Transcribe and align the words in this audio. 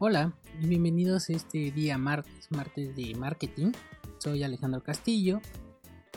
Hola 0.00 0.32
y 0.62 0.68
bienvenidos 0.68 1.28
a 1.28 1.32
este 1.32 1.72
día 1.72 1.98
martes, 1.98 2.52
martes 2.52 2.94
de 2.94 3.16
marketing. 3.16 3.72
Soy 4.18 4.44
Alejandro 4.44 4.80
Castillo. 4.80 5.40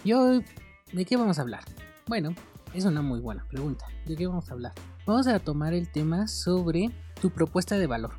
Y 0.03 0.13
hoy, 0.13 0.45
¿de 0.93 1.03
qué 1.03 1.17
vamos 1.17 1.39
a 1.39 1.41
hablar? 1.41 1.63
Bueno, 2.07 2.35
es 2.75 2.85
una 2.85 3.01
muy 3.01 3.21
buena 3.21 3.43
pregunta. 3.47 3.87
¿De 4.05 4.15
qué 4.15 4.27
vamos 4.27 4.51
a 4.51 4.53
hablar? 4.53 4.73
Vamos 5.07 5.25
a 5.25 5.39
tomar 5.39 5.73
el 5.73 5.91
tema 5.91 6.27
sobre 6.27 6.91
tu 7.19 7.31
propuesta 7.31 7.79
de 7.79 7.87
valor. 7.87 8.13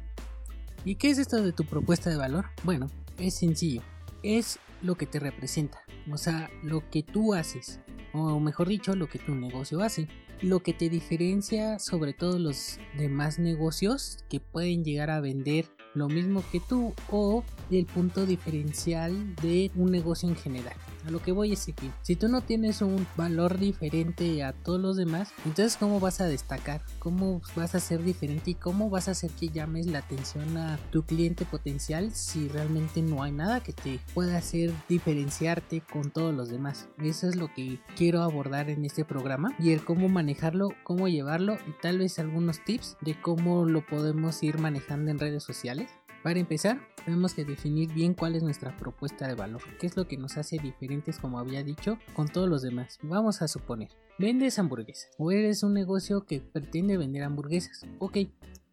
¿Y 0.84 0.96
qué 0.96 1.10
es 1.10 1.18
esto 1.18 1.40
de 1.40 1.52
tu 1.52 1.64
propuesta 1.64 2.10
de 2.10 2.16
valor? 2.16 2.46
Bueno, 2.64 2.88
es 3.18 3.34
sencillo. 3.34 3.82
Es 4.24 4.58
lo 4.82 4.96
que 4.96 5.06
te 5.06 5.20
representa. 5.20 5.78
O 6.10 6.16
sea, 6.16 6.50
lo 6.64 6.90
que 6.90 7.04
tú 7.04 7.34
haces. 7.34 7.78
O 8.12 8.40
mejor 8.40 8.68
dicho, 8.68 8.94
lo 8.94 9.08
que 9.08 9.18
tu 9.18 9.34
negocio 9.34 9.80
hace. 9.80 10.08
Lo 10.40 10.60
que 10.60 10.72
te 10.72 10.88
diferencia 10.88 11.78
sobre 11.78 12.12
todos 12.12 12.40
los 12.40 12.78
demás 12.96 13.38
negocios 13.38 14.24
que 14.28 14.40
pueden 14.40 14.84
llegar 14.84 15.10
a 15.10 15.20
vender 15.20 15.66
lo 15.94 16.08
mismo 16.08 16.42
que 16.50 16.60
tú 16.60 16.94
o 17.10 17.44
el 17.78 17.86
punto 17.86 18.26
diferencial 18.26 19.34
de 19.36 19.70
un 19.74 19.90
negocio 19.90 20.28
en 20.28 20.36
general. 20.36 20.74
A 21.06 21.10
lo 21.10 21.20
que 21.20 21.32
voy 21.32 21.52
es 21.52 21.66
que 21.66 21.90
si 22.02 22.14
tú 22.14 22.28
no 22.28 22.42
tienes 22.42 22.80
un 22.80 23.06
valor 23.16 23.58
diferente 23.58 24.44
a 24.44 24.52
todos 24.52 24.80
los 24.80 24.96
demás, 24.96 25.32
entonces 25.44 25.76
cómo 25.76 25.98
vas 25.98 26.20
a 26.20 26.26
destacar, 26.26 26.82
cómo 27.00 27.40
vas 27.56 27.74
a 27.74 27.80
ser 27.80 28.04
diferente 28.04 28.52
y 28.52 28.54
cómo 28.54 28.88
vas 28.88 29.08
a 29.08 29.12
hacer 29.12 29.30
que 29.32 29.48
llames 29.48 29.86
la 29.86 29.98
atención 29.98 30.56
a 30.56 30.78
tu 30.90 31.02
cliente 31.02 31.44
potencial 31.44 32.12
si 32.12 32.48
realmente 32.48 33.02
no 33.02 33.22
hay 33.22 33.32
nada 33.32 33.62
que 33.62 33.72
te 33.72 34.00
pueda 34.14 34.38
hacer 34.38 34.72
diferenciarte 34.88 35.82
con 35.92 36.10
todos 36.10 36.32
los 36.34 36.50
demás. 36.50 36.88
Eso 37.02 37.28
es 37.28 37.34
lo 37.34 37.52
que 37.52 37.80
quiero 37.96 38.22
abordar 38.22 38.70
en 38.70 38.84
este 38.84 39.04
programa 39.04 39.54
y 39.58 39.72
el 39.72 39.84
cómo 39.84 40.08
manejarlo, 40.08 40.68
cómo 40.84 41.08
llevarlo 41.08 41.58
y 41.66 41.72
tal 41.80 41.98
vez 41.98 42.18
algunos 42.20 42.64
tips 42.64 42.96
de 43.00 43.20
cómo 43.20 43.64
lo 43.64 43.84
podemos 43.84 44.42
ir 44.42 44.58
manejando 44.58 45.10
en 45.10 45.18
redes 45.18 45.42
sociales. 45.42 45.90
Para 46.22 46.38
empezar, 46.38 46.80
tenemos 47.04 47.34
que 47.34 47.44
definir 47.44 47.92
bien 47.92 48.14
cuál 48.14 48.36
es 48.36 48.44
nuestra 48.44 48.76
propuesta 48.76 49.26
de 49.26 49.34
valor, 49.34 49.60
qué 49.80 49.88
es 49.88 49.96
lo 49.96 50.06
que 50.06 50.16
nos 50.16 50.36
hace 50.36 50.58
diferentes, 50.58 51.18
como 51.18 51.40
había 51.40 51.64
dicho, 51.64 51.98
con 52.14 52.28
todos 52.28 52.48
los 52.48 52.62
demás. 52.62 53.00
Vamos 53.02 53.42
a 53.42 53.48
suponer, 53.48 53.88
vendes 54.20 54.60
hamburguesas 54.60 55.10
o 55.18 55.32
eres 55.32 55.64
un 55.64 55.74
negocio 55.74 56.24
que 56.24 56.40
pretende 56.40 56.96
vender 56.96 57.24
hamburguesas. 57.24 57.84
Ok, 57.98 58.18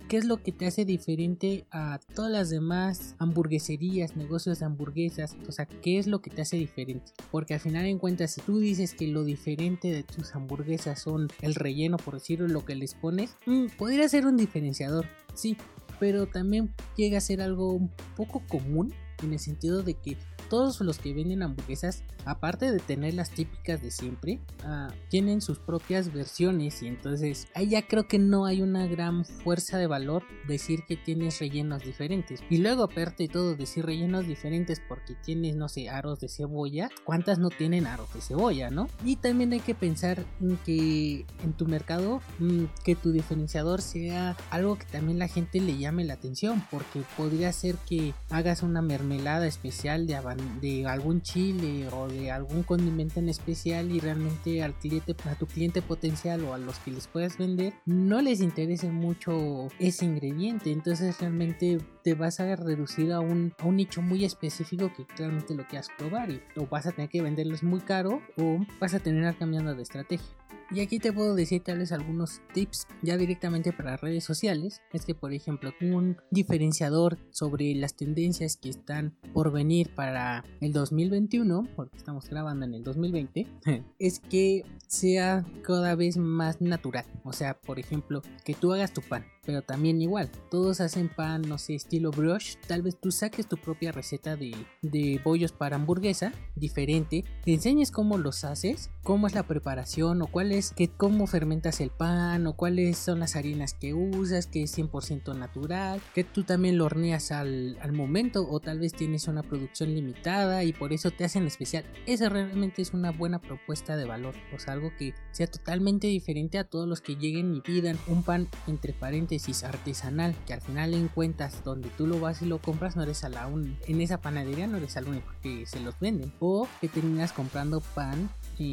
¿qué 0.08 0.17
es 0.17 0.25
lo 0.25 0.44
que 0.44 0.52
te 0.52 0.67
hace 0.67 0.86
diferente 0.86 1.66
a 1.72 2.00
todas 2.14 2.31
las 2.31 2.52
demás 2.52 3.16
hamburgueserías, 3.17 4.16
negocios 4.16 4.59
de 4.59 4.66
hamburguesas? 4.66 5.36
O 5.47 5.52
sea, 5.52 5.66
¿qué 5.66 5.97
es 5.97 6.06
lo 6.06 6.22
que 6.22 6.30
te 6.30 6.44
hace 6.44 6.56
diferente? 6.56 7.13
Porque 7.31 7.56
al 7.56 7.59
final 7.59 7.88
en 7.88 7.97
cuentas, 7.97 8.31
si 8.31 8.41
tú 8.41 8.59
dices 8.59 8.94
que 8.94 9.08
lo 9.08 9.23
diferente 9.23 9.91
de 9.91 10.03
tus 10.03 10.36
hamburguesas 10.36 11.02
son 11.02 11.30
el 11.41 11.56
relleno, 11.56 11.97
por 11.97 12.13
decirlo, 12.13 12.47
lo 12.47 12.63
que 12.63 12.75
les 12.75 12.94
pones, 12.94 13.36
mm, 13.47 13.69
podría 13.75 14.08
ser 14.08 14.28
un 14.28 14.38
diferenciador, 14.38 15.08
sí, 15.34 15.58
pero 16.00 16.28
también 16.28 16.73
llega 16.95 17.17
a 17.17 17.22
ser 17.22 17.42
algo 17.42 17.73
un 17.73 17.92
poco 18.16 18.42
común 18.47 18.94
en 19.23 19.33
el 19.33 19.39
sentido 19.39 19.84
de 19.84 19.96
que 19.96 20.18
todos 20.49 20.81
los 20.81 20.99
que 20.99 21.13
venden 21.13 21.43
hamburguesas, 21.43 22.03
aparte 22.25 22.71
de 22.71 22.79
tener 22.79 23.13
las 23.13 23.31
típicas 23.31 23.81
de 23.81 23.91
siempre, 23.91 24.39
uh, 24.65 24.91
tienen 25.09 25.41
sus 25.41 25.59
propias 25.59 26.13
versiones 26.13 26.81
y 26.81 26.87
entonces 26.87 27.47
ahí 27.55 27.69
ya 27.69 27.87
creo 27.87 28.07
que 28.07 28.19
no 28.19 28.45
hay 28.45 28.61
una 28.61 28.87
gran 28.87 29.25
fuerza 29.25 29.77
de 29.77 29.87
valor 29.87 30.23
decir 30.47 30.81
que 30.87 30.97
tienes 30.97 31.39
rellenos 31.39 31.83
diferentes. 31.83 32.41
Y 32.49 32.57
luego 32.57 32.83
aparte 32.83 33.23
de 33.23 33.29
todo 33.29 33.55
decir 33.55 33.85
rellenos 33.85 34.27
diferentes 34.27 34.81
porque 34.87 35.15
tienes, 35.23 35.55
no 35.55 35.69
sé, 35.69 35.89
aros 35.89 36.19
de 36.19 36.29
cebolla, 36.29 36.89
¿cuántas 37.03 37.39
no 37.39 37.49
tienen 37.49 37.87
aros 37.87 38.13
de 38.13 38.21
cebolla, 38.21 38.69
no? 38.69 38.87
Y 39.05 39.16
también 39.17 39.53
hay 39.53 39.59
que 39.59 39.75
pensar 39.75 40.25
en 40.41 40.57
que 40.66 41.25
en 41.43 41.53
tu 41.53 41.66
mercado 41.66 42.21
mmm, 42.39 42.66
que 42.83 42.95
tu 42.95 43.11
diferenciador 43.11 43.81
sea 43.81 44.35
algo 44.49 44.77
que 44.77 44.85
también 44.85 45.19
la 45.19 45.27
gente 45.27 45.59
le 45.59 45.77
llame 45.77 46.03
la 46.03 46.13
atención 46.16 46.63
porque 46.71 47.03
podría 47.17 47.51
ser 47.53 47.75
que 47.87 48.13
hagas 48.29 48.63
una 48.63 48.81
mermelada 48.81 49.47
especial 49.47 50.07
de 50.07 50.16
de 50.61 50.85
algún 50.88 51.22
chile 51.22 51.88
o 51.91 52.07
de 52.07 52.31
algún 52.31 52.63
condimento 52.63 53.19
en 53.19 53.29
especial 53.29 53.91
y 53.91 54.00
realmente 54.00 54.63
al 54.63 54.73
cliente, 54.73 55.16
a 55.25 55.35
tu 55.35 55.45
cliente 55.45 55.81
potencial 55.81 56.44
o 56.44 56.53
a 56.53 56.57
los 56.57 56.77
que 56.79 56.91
les 56.91 57.07
puedas 57.07 57.38
vender 57.38 57.73
no 57.85 58.22
les 58.22 58.41
interese 58.41 58.89
mucho 58.89 59.67
ese 59.79 60.05
ingrediente. 60.05 60.72
Entonces 60.72 61.19
realmente 61.19 61.79
te 62.03 62.13
vas 62.13 62.39
a 62.39 62.55
reducir 62.55 63.11
a 63.11 63.19
un, 63.19 63.53
a 63.59 63.65
un 63.65 63.77
nicho 63.77 64.01
muy 64.01 64.25
específico 64.25 64.91
que 64.95 65.05
realmente 65.17 65.55
lo 65.55 65.67
quieras 65.67 65.89
probar 65.97 66.31
y 66.31 66.41
o 66.55 66.67
vas 66.67 66.85
a 66.85 66.91
tener 66.91 67.09
que 67.09 67.21
venderlos 67.21 67.63
muy 67.63 67.79
caro 67.79 68.21
o 68.37 68.59
vas 68.79 68.93
a 68.93 68.99
tener 68.99 69.35
cambiando 69.37 69.75
de 69.75 69.83
estrategia 69.83 70.39
y 70.71 70.81
aquí 70.81 70.99
te 70.99 71.11
puedo 71.11 71.33
decir 71.33 71.63
tal 71.63 71.79
vez 71.79 71.91
algunos 71.91 72.41
tips 72.53 72.85
ya 73.01 73.17
directamente 73.17 73.73
para 73.73 73.97
redes 73.97 74.23
sociales. 74.23 74.81
Es 74.93 75.03
que 75.03 75.15
por 75.15 75.33
ejemplo 75.33 75.73
un 75.81 76.17
diferenciador 76.29 77.17
sobre 77.31 77.73
las 77.73 77.95
tendencias 77.95 78.55
que 78.55 78.69
están 78.69 79.17
por 79.33 79.51
venir 79.51 79.95
para 79.95 80.43
el 80.61 80.71
2021, 80.71 81.67
porque 81.75 81.97
estamos 81.97 82.29
grabando 82.29 82.66
en 82.66 82.75
el 82.75 82.83
2020, 82.83 83.47
es 83.99 84.19
que 84.19 84.63
sea 84.87 85.43
cada 85.63 85.95
vez 85.95 86.17
más 86.17 86.61
natural. 86.61 87.05
O 87.23 87.33
sea, 87.33 87.59
por 87.59 87.79
ejemplo, 87.79 88.21
que 88.45 88.53
tú 88.53 88.71
hagas 88.71 88.93
tu 88.93 89.01
pan 89.01 89.25
pero 89.49 89.63
también 89.63 89.99
igual, 89.99 90.29
todos 90.51 90.79
hacen 90.79 91.09
pan, 91.09 91.41
no 91.41 91.57
sé, 91.57 91.73
estilo 91.73 92.11
brush, 92.11 92.53
tal 92.67 92.83
vez 92.83 92.95
tú 93.01 93.09
saques 93.09 93.49
tu 93.49 93.57
propia 93.57 93.91
receta 93.91 94.35
de, 94.35 94.55
de 94.83 95.19
bollos 95.23 95.53
para 95.53 95.75
hamburguesa, 95.75 96.33
diferente, 96.55 97.25
te 97.43 97.51
enseñes 97.51 97.89
cómo 97.89 98.19
los 98.19 98.43
haces, 98.43 98.91
cómo 99.01 99.25
es 99.25 99.33
la 99.33 99.41
preparación, 99.41 100.21
o 100.21 100.27
cuál 100.27 100.51
es, 100.51 100.71
que, 100.71 100.87
cómo 100.87 101.25
fermentas 101.25 101.81
el 101.81 101.89
pan, 101.89 102.45
o 102.45 102.53
cuáles 102.53 102.99
son 102.99 103.21
las 103.21 103.35
harinas 103.35 103.73
que 103.73 103.95
usas, 103.95 104.45
que 104.45 104.61
es 104.61 104.77
100% 104.77 105.35
natural, 105.35 105.99
que 106.13 106.23
tú 106.23 106.43
también 106.43 106.77
lo 106.77 106.85
horneas 106.85 107.31
al, 107.31 107.79
al 107.81 107.91
momento, 107.91 108.47
o 108.47 108.59
tal 108.59 108.77
vez 108.77 108.93
tienes 108.93 109.27
una 109.27 109.41
producción 109.41 109.95
limitada 109.95 110.63
y 110.63 110.73
por 110.73 110.93
eso 110.93 111.09
te 111.09 111.25
hacen 111.25 111.47
especial. 111.47 111.85
Esa 112.05 112.29
realmente 112.29 112.83
es 112.83 112.93
una 112.93 113.11
buena 113.11 113.41
propuesta 113.41 113.97
de 113.97 114.05
valor, 114.05 114.35
o 114.55 114.59
sea, 114.59 114.73
algo 114.73 114.91
que 114.95 115.16
sea 115.31 115.47
totalmente 115.47 116.05
diferente 116.05 116.59
a 116.59 116.66
todos 116.66 116.87
los 116.87 117.01
que 117.01 117.16
lleguen 117.16 117.55
y 117.55 117.61
pidan 117.61 117.97
un 118.05 118.21
pan 118.21 118.47
entre 118.67 118.93
paréntesis 118.93 119.38
artesanal 119.63 120.35
que 120.45 120.53
al 120.53 120.61
final 120.61 120.94
en 120.94 121.07
cuentas 121.07 121.63
donde 121.63 121.89
tú 121.89 122.07
lo 122.07 122.19
vas 122.19 122.41
y 122.41 122.45
lo 122.45 122.59
compras 122.59 122.95
no 122.95 123.03
eres 123.03 123.23
a 123.23 123.29
la 123.29 123.47
un 123.47 123.77
en 123.88 124.01
esa 124.01 124.17
panadería 124.17 124.67
no 124.67 124.77
eres 124.77 124.97
al 124.97 125.07
único 125.07 125.31
que 125.41 125.66
se 125.66 125.79
los 125.79 126.00
venden 126.00 126.31
o 126.39 126.67
que 126.81 126.88
terminas 126.88 127.31
comprando 127.31 127.81
pan 127.81 128.29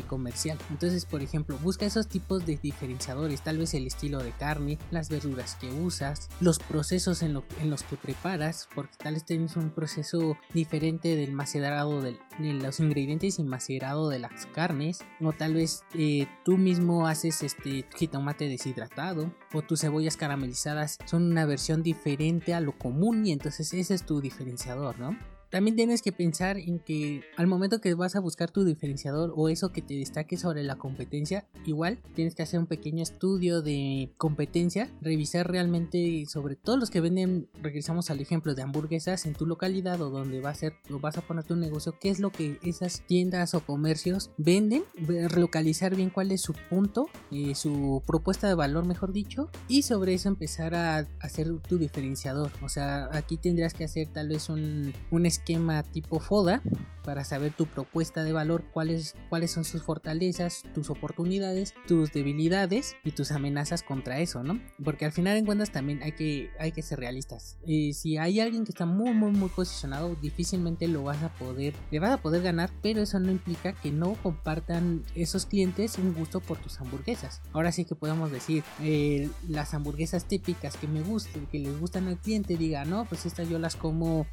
comercial 0.09 0.59
entonces 0.71 1.07
por 1.07 1.23
ejemplo 1.23 1.59
busca 1.63 1.87
esos 1.87 2.09
tipos 2.09 2.45
de 2.47 2.57
diferenciadores 2.57 3.43
tal 3.43 3.59
vez 3.59 3.75
el 3.75 3.87
estilo 3.87 4.23
de 4.23 4.33
carne 4.33 4.79
las 4.91 5.09
verduras 5.09 5.57
que 5.57 5.71
usas 5.71 6.29
los 6.41 6.59
procesos 6.59 7.23
en, 7.23 7.35
lo, 7.35 7.45
en 7.61 7.71
los 7.71 7.83
que 7.83 7.97
preparas 7.97 8.69
porque 8.75 8.97
tal 8.97 9.15
vez 9.15 9.25
tienes 9.25 9.57
un 9.57 9.71
proceso 9.71 10.37
diferente 10.53 11.17
del 11.17 11.33
macerado 11.33 12.01
de 12.01 12.19
los 12.39 12.81
ingredientes 12.81 13.39
y 13.39 13.45
macerado 13.45 14.09
de 14.09 14.19
las 14.19 14.47
carnes 14.47 14.99
o 15.21 15.33
tal 15.33 15.55
vez 15.55 15.85
eh, 15.95 16.27
tú 16.45 16.59
mismo 16.59 17.07
haces 17.07 17.43
este 17.43 17.85
jitomate 17.97 18.49
deshidratado 18.49 19.33
o 19.53 19.63
tus 19.63 19.81
cebollas 19.81 20.17
caramelizadas 20.17 20.99
son 21.05 21.25
una 21.25 21.47
versión 21.47 21.83
diferente 21.83 22.55
a 22.55 22.61
lo 22.61 22.77
común 22.77 23.27
y 23.27 23.33
entonces 23.33 23.73
ese 23.73 23.95
es 23.95 24.05
tu 24.05 24.21
diferenciador, 24.21 24.99
¿no? 24.99 25.17
También 25.51 25.77
tienes 25.77 26.03
que 26.03 26.13
pensar 26.13 26.59
en 26.59 26.79
que 26.79 27.23
al 27.37 27.47
momento 27.47 27.81
que 27.81 27.95
vas 27.95 28.17
a 28.17 28.21
buscar 28.21 28.51
tu 28.51 28.65
diferenciador 28.65 29.33
o 29.37 29.49
eso 29.49 29.73
que 29.73 29.83
te 29.83 29.95
destaque 29.95 30.37
sobre 30.37 30.63
la 30.63 30.77
competencia, 30.77 31.47
igual 31.65 31.99
tienes 32.15 32.35
que 32.35 32.43
hacer 32.43 32.59
un 32.59 32.67
pequeño 32.67 33.03
estudio 33.03 33.63
de 33.63 34.13
competencia, 34.17 34.91
revisar 35.01 35.51
realmente 35.51 36.25
sobre 36.27 36.57
todos 36.57 36.79
los 36.79 36.91
que 36.91 37.01
venden, 37.01 37.49
regresamos 37.63 38.11
al 38.11 38.21
ejemplo 38.21 38.55
de 38.55 38.63
hamburguesas 38.63 39.27
en 39.27 39.35
tu 39.35 39.47
localidad 39.47 40.01
o 40.01 40.11
donde 40.11 40.41
va 40.41 40.51
a 40.51 40.55
ser 40.55 40.75
o 40.91 40.99
vas 40.99 41.19
a 41.19 41.23
poner 41.23 41.45
tu 41.45 41.57
negocio, 41.57 41.97
qué 42.01 42.11
es 42.11 42.21
lo 42.21 42.31
que 42.31 42.59
esas 42.63 43.03
tiendas 43.07 43.55
o 43.55 43.61
comercios 43.61 44.31
venden, 44.37 44.83
relocalizar 44.97 45.95
bien 45.95 46.11
cuál 46.11 46.33
es 46.33 46.41
su 46.41 46.55
punto, 46.69 47.09
eh, 47.31 47.55
su 47.55 48.03
propuesta 48.07 48.49
de 48.49 48.55
valor, 48.55 48.85
mejor 48.85 49.13
dicho, 49.13 49.51
y 49.69 49.83
sobre 49.83 50.15
eso 50.15 50.29
empezar 50.29 50.75
a 50.75 51.07
hacer 51.21 51.49
tu 51.61 51.79
diferenciador. 51.79 52.51
O 52.63 52.69
sea, 52.69 53.09
aquí 53.13 53.37
tendrías 53.37 53.75
que 53.75 53.85
hacer 53.85 54.09
tal 54.09 54.29
vez 54.29 54.49
un, 54.49 54.93
un 55.11 55.27
esquema 55.37 55.83
tipo 55.83 56.21
FODA 56.21 56.63
para 57.07 57.25
saber 57.25 57.53
tu 57.53 57.67
propuesta 57.67 58.25
de 58.25 58.33
valor, 58.33 58.65
cuáles, 58.73 59.15
cuáles 59.29 59.53
son 59.53 59.65
sus 59.65 59.83
fortalezas, 59.83 60.65
tus 60.75 60.91
oportunidades, 60.91 61.73
tus 61.87 62.13
debilidades 62.13 62.97
y 63.05 63.13
tus 63.13 63.31
amenazas 63.31 63.85
contra 63.85 64.19
eso, 64.19 64.43
¿no? 64.43 64.61
Porque 64.85 65.05
al 65.05 65.13
final 65.13 65.37
en 65.37 65.47
cuentas 65.47 65.71
también 65.71 66.03
hay 66.03 66.13
que, 66.13 66.51
hay 66.59 66.73
que 66.73 66.83
ser 66.83 66.99
realistas. 66.99 67.59
Eh, 67.65 67.93
si 67.95 68.19
hay 68.19 68.41
alguien 68.41 68.65
que 68.65 68.73
está 68.73 68.87
muy, 68.87 69.13
muy, 69.13 69.31
muy 69.31 69.49
posicionado, 69.49 70.17
difícilmente 70.17 70.89
lo 70.89 71.05
vas 71.05 71.23
a 71.23 71.29
poder, 71.29 71.75
le 71.93 72.01
vas 72.01 72.11
a 72.11 72.17
poder 72.17 72.43
ganar, 72.43 72.71
pero 72.83 73.03
eso 73.03 73.21
no 73.21 73.31
implica 73.31 73.73
que 73.73 73.93
no 73.93 74.15
compartan 74.15 75.05
esos 75.15 75.47
clientes 75.47 75.99
un 75.99 76.13
gusto 76.13 76.41
por 76.41 76.59
tus 76.59 76.81
hamburguesas. 76.81 77.41
Ahora 77.53 77.71
sí 77.71 77.85
que 77.85 77.95
podemos 77.95 78.33
decir, 78.33 78.65
eh, 78.83 79.31
las 79.49 79.75
hamburguesas 79.75 80.25
típicas 80.25 80.77
que 80.77 80.89
me 80.89 81.03
gustan, 81.03 81.47
que 81.47 81.61
les 81.61 81.79
gustan 81.79 82.09
al 82.09 82.19
cliente, 82.19 82.57
diga, 82.57 82.85
no, 82.85 83.05
pues 83.05 83.27
estas 83.27 83.49
yo 83.49 83.61
las 83.61 83.77
como 83.77 84.27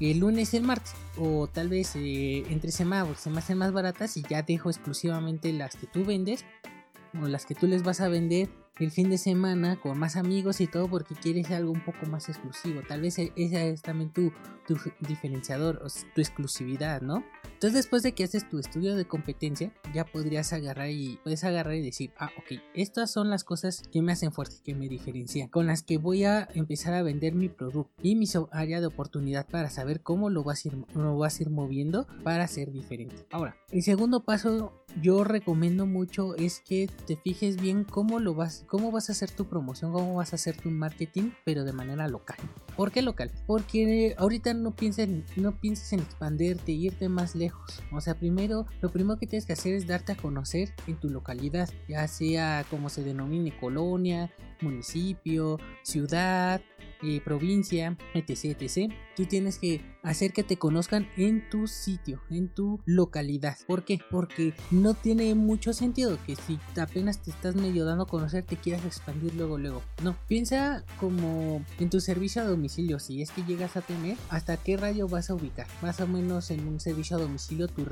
el 0.00 0.18
lunes 0.18 0.52
y 0.52 0.58
el 0.58 0.62
martes 0.62 0.94
o 1.18 1.46
tal 1.46 1.68
vez 1.68 1.96
eh, 1.96 2.44
entre 2.50 2.70
semanas 2.70 3.20
se 3.20 3.30
me 3.30 3.38
hacen 3.38 3.58
más 3.58 3.72
baratas 3.72 4.16
y 4.16 4.22
ya 4.22 4.42
dejo 4.42 4.70
exclusivamente 4.70 5.52
las 5.52 5.76
que 5.76 5.86
tú 5.86 6.04
vendes 6.04 6.44
o 7.20 7.26
las 7.28 7.46
que 7.46 7.54
tú 7.54 7.66
les 7.66 7.82
vas 7.82 8.00
a 8.00 8.08
vender 8.08 8.48
el 8.78 8.90
fin 8.90 9.10
de 9.10 9.18
semana 9.18 9.76
con 9.80 9.98
más 9.98 10.16
amigos 10.16 10.60
y 10.60 10.66
todo 10.66 10.88
porque 10.88 11.14
quieres 11.14 11.50
algo 11.50 11.72
un 11.72 11.84
poco 11.84 12.06
más 12.06 12.28
exclusivo. 12.28 12.82
Tal 12.86 13.00
vez 13.00 13.18
e-, 13.18 13.32
ese 13.36 13.70
es 13.70 13.82
también 13.82 14.10
tu, 14.12 14.32
tu 14.66 14.76
diferenciador, 15.00 15.82
o 15.82 15.86
tu 16.14 16.20
exclusividad, 16.20 17.00
¿no? 17.00 17.24
Entonces 17.44 17.74
después 17.74 18.02
de 18.02 18.12
que 18.12 18.24
haces 18.24 18.48
tu 18.48 18.58
estudio 18.58 18.94
de 18.96 19.06
competencia, 19.06 19.72
ya 19.94 20.04
podrías 20.04 20.52
agarrar 20.52 20.90
y 20.90 21.18
puedes 21.22 21.42
agarrar 21.42 21.74
y 21.74 21.82
decir, 21.82 22.12
ah, 22.18 22.30
ok, 22.38 22.60
estas 22.74 23.10
son 23.10 23.30
las 23.30 23.44
cosas 23.44 23.82
que 23.90 24.02
me 24.02 24.12
hacen 24.12 24.30
fuerte, 24.30 24.56
que 24.62 24.74
me 24.74 24.88
diferencian, 24.88 25.48
con 25.48 25.66
las 25.66 25.82
que 25.82 25.96
voy 25.96 26.24
a 26.24 26.48
empezar 26.54 26.92
a 26.92 27.02
vender 27.02 27.34
mi 27.34 27.48
producto 27.48 27.90
y 28.02 28.14
mi 28.14 28.26
área 28.50 28.80
de 28.80 28.86
oportunidad 28.86 29.46
para 29.46 29.70
saber 29.70 30.02
cómo 30.02 30.28
lo 30.28 30.44
vas 30.44 30.64
a 30.64 30.68
ir, 30.68 30.74
lo 30.94 31.16
vas 31.16 31.40
a 31.40 31.42
ir 31.44 31.50
moviendo 31.50 32.06
para 32.24 32.46
ser 32.46 32.72
diferente. 32.72 33.26
Ahora, 33.30 33.56
el 33.70 33.82
segundo 33.82 34.24
paso 34.24 34.84
yo 35.00 35.24
recomiendo 35.24 35.86
mucho 35.86 36.34
es 36.36 36.60
que 36.60 36.88
te 37.06 37.16
fijes 37.16 37.60
bien 37.60 37.84
cómo 37.84 38.18
lo 38.18 38.34
vas, 38.34 38.64
cómo 38.66 38.90
vas 38.90 39.08
a 39.08 39.12
hacer 39.12 39.30
tu 39.30 39.46
promoción, 39.46 39.92
cómo 39.92 40.14
vas 40.14 40.32
a 40.32 40.36
hacer 40.36 40.56
tu 40.56 40.70
marketing, 40.70 41.30
pero 41.44 41.64
de 41.64 41.72
manera 41.72 42.08
local. 42.08 42.36
¿Por 42.76 42.92
qué 42.92 43.02
local? 43.02 43.30
Porque 43.46 44.14
ahorita 44.18 44.52
no 44.54 44.72
pienses, 44.74 45.08
no 45.36 45.58
pienses 45.58 45.92
en 45.92 46.00
expandirte, 46.00 46.72
irte 46.72 47.08
más 47.08 47.34
lejos. 47.34 47.82
O 47.92 48.00
sea, 48.00 48.14
primero, 48.14 48.66
lo 48.80 48.90
primero 48.90 49.18
que 49.18 49.26
tienes 49.26 49.46
que 49.46 49.54
hacer 49.54 49.74
es 49.74 49.86
darte 49.86 50.12
a 50.12 50.16
conocer 50.16 50.74
en 50.86 50.96
tu 50.96 51.08
localidad, 51.08 51.68
ya 51.88 52.06
sea 52.08 52.64
como 52.70 52.88
se 52.88 53.02
denomine 53.02 53.56
colonia, 53.58 54.30
municipio, 54.60 55.58
ciudad, 55.82 56.60
eh, 57.06 57.20
provincia, 57.24 57.96
etc, 58.14 58.60
etc. 58.60 58.92
Tú 59.14 59.26
tienes 59.26 59.58
que 59.58 59.80
hacer 60.02 60.32
que 60.32 60.42
te 60.42 60.56
conozcan 60.56 61.08
en 61.16 61.48
tu 61.48 61.68
sitio, 61.68 62.20
en 62.30 62.48
tu 62.48 62.80
localidad. 62.84 63.56
¿Por 63.68 63.84
qué? 63.84 64.00
Porque 64.10 64.54
no 64.72 64.94
tiene 64.94 65.34
mucho 65.36 65.72
sentido 65.72 66.18
que 66.26 66.34
si 66.34 66.58
apenas 66.80 67.22
te 67.22 67.30
estás 67.30 67.54
medio 67.54 67.84
dando 67.84 68.04
a 68.04 68.08
conocer 68.08 68.44
te 68.44 68.56
quieras 68.56 68.84
expandir 68.84 69.34
luego, 69.34 69.56
luego. 69.56 69.82
No, 70.02 70.16
piensa 70.26 70.84
como 70.98 71.64
en 71.78 71.90
tu 71.90 72.00
servicio 72.00 72.42
a 72.42 72.44
domicilio. 72.44 72.98
Si 72.98 73.22
es 73.22 73.30
que 73.30 73.44
llegas 73.44 73.76
a 73.76 73.82
tener, 73.82 74.16
¿hasta 74.30 74.56
qué 74.56 74.76
radio 74.76 75.06
vas 75.06 75.30
a 75.30 75.34
ubicar? 75.34 75.68
Más 75.80 76.00
o 76.00 76.08
menos 76.08 76.50
en 76.50 76.66
un 76.66 76.80
servicio 76.80 77.16
a 77.16 77.20
domicilio 77.20 77.68
tu, 77.68 77.84